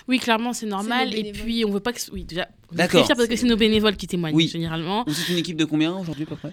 Oui, 0.07 0.17
clairement, 0.17 0.53
c'est 0.53 0.65
normal. 0.65 1.13
Et 1.13 1.31
puis, 1.31 1.63
on 1.63 1.69
veut 1.69 1.79
pas 1.79 1.93
que. 1.93 1.99
Oui, 2.11 2.23
déjà, 2.23 2.47
D'accord. 2.71 3.07
parce 3.07 3.27
que 3.27 3.35
c'est 3.35 3.45
nos 3.45 3.57
bénévoles 3.57 3.95
qui 3.95 4.07
témoignent, 4.07 4.35
Oui. 4.35 4.47
généralement. 4.47 5.03
Vous 5.05 5.21
êtes 5.21 5.29
une 5.29 5.37
équipe 5.37 5.57
de 5.57 5.65
combien 5.65 5.95
aujourd'hui 5.95 6.23
à 6.23 6.25
peu 6.25 6.35
près? 6.35 6.51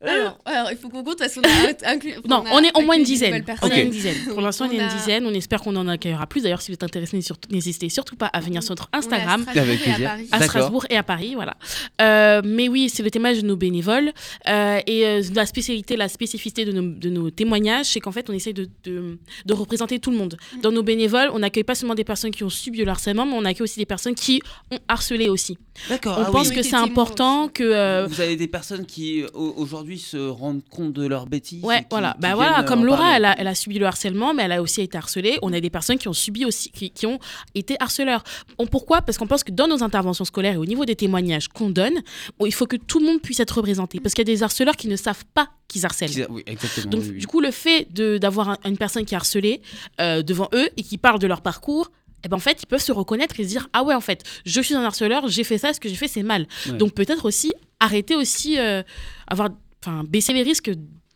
Alors, 0.00 0.38
alors, 0.44 0.68
il 0.70 0.76
faut 0.78 0.88
qu'on 0.88 1.02
compte 1.02 1.18
parce 1.18 1.34
qu'on 1.34 1.40
a 1.42 1.46
inclus 1.92 2.14
Non, 2.28 2.44
on 2.52 2.60
est 2.62 2.70
au 2.76 2.82
moins 2.82 2.96
une 2.96 3.02
dizaine. 3.02 3.44
On 3.62 3.68
une 3.68 3.90
dizaine. 3.90 4.14
Pour 4.28 4.40
l'instant, 4.40 4.66
on 4.66 4.70
est 4.70 4.74
une 4.76 4.80
a- 4.82 4.94
dizaine. 4.94 5.26
On 5.26 5.34
espère 5.34 5.60
qu'on 5.60 5.74
en 5.74 5.88
accueillera 5.88 6.26
plus. 6.28 6.42
D'ailleurs, 6.42 6.62
si 6.62 6.70
vous 6.70 6.74
êtes 6.74 6.84
intéressé, 6.84 7.18
n'hésitez 7.50 7.88
surtout- 7.88 8.14
pas 8.14 8.26
à 8.26 8.38
venir 8.40 8.62
sur 8.62 8.72
notre 8.72 8.88
Instagram. 8.92 9.44
On 9.48 9.52
est 9.52 9.58
à 9.58 9.62
Avec 9.62 9.78
Strasbourg 9.80 9.96
et 9.98 10.06
à 10.06 10.08
Paris. 10.08 10.28
à 10.30 10.38
D'accord. 10.38 10.48
Strasbourg 10.48 10.86
et 10.90 10.96
à 10.96 11.02
Paris, 11.02 11.34
voilà. 11.34 11.56
Euh, 12.00 12.42
mais 12.44 12.68
oui, 12.68 12.88
c'est 12.88 13.02
le 13.02 13.10
témoignage 13.10 13.42
de 13.42 13.46
nos 13.48 13.56
bénévoles. 13.56 14.12
Euh, 14.48 14.80
et 14.86 15.04
euh, 15.06 15.22
la 15.34 15.46
spécialité, 15.46 15.96
la 15.96 16.08
spécificité 16.08 16.64
de 16.64 16.70
nos, 16.72 16.82
de 16.94 17.10
nos 17.10 17.30
témoignages, 17.30 17.86
c'est 17.86 18.00
qu'en 18.00 18.12
fait, 18.12 18.30
on 18.30 18.32
essaie 18.32 18.52
de, 18.52 18.68
de, 18.84 19.18
de 19.46 19.52
représenter 19.54 19.98
tout 19.98 20.10
le 20.12 20.16
monde. 20.16 20.36
Dans 20.62 20.70
nos 20.70 20.82
bénévoles, 20.84 21.30
on 21.32 21.40
n'accueille 21.40 21.64
pas 21.64 21.74
seulement 21.74 21.94
des 21.96 22.04
personnes 22.04 22.30
qui 22.30 22.44
ont 22.44 22.50
subi 22.50 22.78
le 22.84 22.88
harcèlement, 22.88 23.26
mais 23.26 23.34
on 23.34 23.44
accueille 23.44 23.62
aussi 23.64 23.80
des 23.80 23.86
personnes 23.86 24.14
qui 24.14 24.40
ont 24.70 24.78
harcelé 24.86 25.28
aussi. 25.28 25.58
D'accord. 25.88 26.16
on 26.18 26.22
ah 26.26 26.30
pense 26.30 26.48
oui. 26.48 26.56
que 26.56 26.62
c'est 26.62 26.76
important 26.76 27.48
que... 27.48 27.62
euh, 27.64 28.06
Vous 28.08 28.20
avez 28.20 28.36
des 28.36 28.48
personnes 28.48 28.84
qui 28.86 29.24
au- 29.34 29.54
aujourd'hui 29.56 29.98
se 29.98 30.16
rendent 30.16 30.62
compte 30.70 30.92
de 30.92 31.06
leurs 31.06 31.26
bêtises. 31.26 31.62
Ouais, 31.64 31.80
qui- 31.80 31.86
voilà. 31.90 32.12
qui 32.14 32.20
Bah 32.20 32.34
voilà, 32.34 32.60
euh, 32.60 32.62
comme 32.64 32.80
en 32.80 32.84
Laura, 32.84 33.16
elle 33.16 33.24
a, 33.24 33.38
elle 33.38 33.46
a 33.46 33.54
subi 33.54 33.78
le 33.78 33.86
harcèlement, 33.86 34.34
mais 34.34 34.42
elle 34.44 34.52
a 34.52 34.62
aussi 34.62 34.80
été 34.82 34.96
harcelée. 34.98 35.38
On 35.42 35.52
a 35.52 35.60
des 35.60 35.70
personnes 35.70 35.98
qui 35.98 36.08
ont 36.08 36.12
subi 36.12 36.44
aussi, 36.44 36.70
qui, 36.70 36.90
qui 36.90 37.06
ont 37.06 37.18
été 37.54 37.76
harceleurs. 37.80 38.24
On, 38.58 38.66
pourquoi? 38.66 39.02
Parce 39.02 39.18
qu'on 39.18 39.26
pense 39.26 39.44
que 39.44 39.52
dans 39.52 39.68
nos 39.68 39.82
interventions 39.82 40.24
scolaires 40.24 40.54
et 40.54 40.58
au 40.58 40.66
niveau 40.66 40.84
des 40.84 40.96
témoignages 40.96 41.48
qu'on 41.48 41.70
donne, 41.70 41.94
on- 42.38 42.46
il 42.46 42.52
faut 42.54 42.66
que 42.66 42.76
tout 42.76 42.98
le 43.00 43.06
monde 43.06 43.20
puisse 43.20 43.40
être 43.40 43.56
représenté. 43.56 44.00
Parce 44.00 44.14
qu'il 44.14 44.26
y 44.28 44.30
a 44.30 44.34
des 44.34 44.42
harceleurs 44.42 44.76
qui 44.76 44.88
ne 44.88 44.96
savent 44.96 45.24
pas 45.34 45.48
qu'ils 45.68 45.84
harcèlent. 45.84 46.26
Oui, 46.30 46.42
exactement. 46.46 46.90
Donc, 46.90 47.02
oui, 47.02 47.10
oui. 47.12 47.18
du 47.18 47.26
coup, 47.26 47.40
le 47.40 47.50
fait 47.50 47.86
d'avoir 47.92 48.48
un- 48.50 48.58
une 48.64 48.76
personne 48.78 49.04
qui 49.04 49.14
est 49.14 49.16
harcelée 49.16 49.60
euh, 50.00 50.22
devant 50.22 50.48
eux 50.54 50.68
et 50.76 50.82
qui 50.82 50.98
parle 50.98 51.18
de 51.18 51.26
leur 51.26 51.40
parcours, 51.42 51.90
eh 52.24 52.28
ben, 52.28 52.36
en 52.36 52.40
fait, 52.40 52.62
ils 52.62 52.66
peuvent 52.66 52.82
se 52.82 52.92
reconnaître 52.92 53.38
et 53.38 53.44
se 53.44 53.48
dire 53.48 53.68
Ah 53.72 53.82
ouais, 53.82 53.94
en 53.94 54.00
fait, 54.00 54.24
je 54.44 54.60
suis 54.60 54.74
un 54.74 54.82
harceleur, 54.82 55.28
j'ai 55.28 55.44
fait 55.44 55.58
ça, 55.58 55.72
ce 55.72 55.80
que 55.80 55.88
j'ai 55.88 55.94
fait, 55.94 56.08
c'est 56.08 56.22
mal. 56.22 56.46
Ouais. 56.66 56.72
Donc, 56.72 56.94
peut-être 56.94 57.24
aussi 57.24 57.52
arrêter 57.80 58.16
aussi, 58.16 58.58
euh, 58.58 58.82
avoir, 59.26 59.50
enfin, 59.84 60.04
baisser 60.04 60.32
les 60.32 60.42
risques 60.42 60.70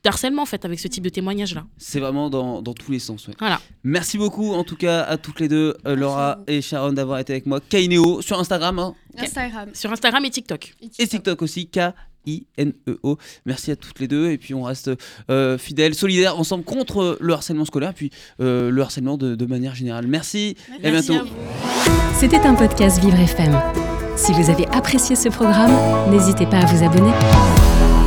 d'harcèlement, 0.04 0.42
en 0.42 0.46
fait, 0.46 0.64
avec 0.64 0.80
ce 0.80 0.88
type 0.88 1.04
de 1.04 1.08
témoignage-là. 1.08 1.64
C'est 1.78 2.00
vraiment 2.00 2.28
dans, 2.30 2.60
dans 2.62 2.74
tous 2.74 2.90
les 2.92 2.98
sens. 2.98 3.28
ouais. 3.28 3.34
Voilà. 3.38 3.60
Merci 3.84 4.18
beaucoup 4.18 4.52
en 4.52 4.64
tout 4.64 4.76
cas 4.76 5.02
à 5.02 5.16
toutes 5.16 5.38
les 5.40 5.48
deux, 5.48 5.76
euh, 5.86 5.94
Laura 5.96 6.38
et 6.46 6.60
Sharon, 6.60 6.92
d'avoir 6.92 7.18
été 7.18 7.32
avec 7.32 7.46
moi. 7.46 7.60
Kainéo 7.68 8.20
sur 8.22 8.38
Instagram 8.38 8.78
hein, 8.78 8.94
Instagram 9.18 9.68
Sur 9.74 9.92
Instagram 9.92 10.24
et 10.24 10.30
TikTok. 10.30 10.74
et 10.98 11.06
TikTok 11.06 11.42
aussi. 11.42 11.68
K-I-N-E-O. 11.68 13.18
Merci 13.46 13.70
à 13.72 13.76
toutes 13.76 13.98
les 14.00 14.08
deux. 14.08 14.30
Et 14.30 14.38
puis 14.38 14.54
on 14.54 14.62
reste 14.64 14.90
euh, 15.30 15.58
fidèles, 15.58 15.94
solidaires 15.94 16.38
ensemble 16.38 16.64
contre 16.64 17.16
le 17.20 17.32
harcèlement 17.32 17.64
scolaire, 17.64 17.94
puis 17.94 18.10
euh, 18.40 18.70
le 18.70 18.82
harcèlement 18.82 19.16
de, 19.16 19.34
de 19.34 19.46
manière 19.46 19.74
générale. 19.74 20.06
Merci. 20.06 20.56
Et 20.82 20.86
à 20.88 20.90
Merci 20.92 21.10
bientôt. 21.10 21.26
à 21.26 21.28
vous. 21.28 21.34
C'était 22.18 22.40
un 22.40 22.54
podcast 22.54 23.00
Vivre 23.00 23.18
FM. 23.18 23.60
Si 24.16 24.32
vous 24.32 24.50
avez 24.50 24.66
apprécié 24.68 25.16
ce 25.16 25.28
programme, 25.28 25.72
n'hésitez 26.10 26.46
pas 26.46 26.58
à 26.58 26.66
vous 26.66 26.84
abonner. 26.84 28.01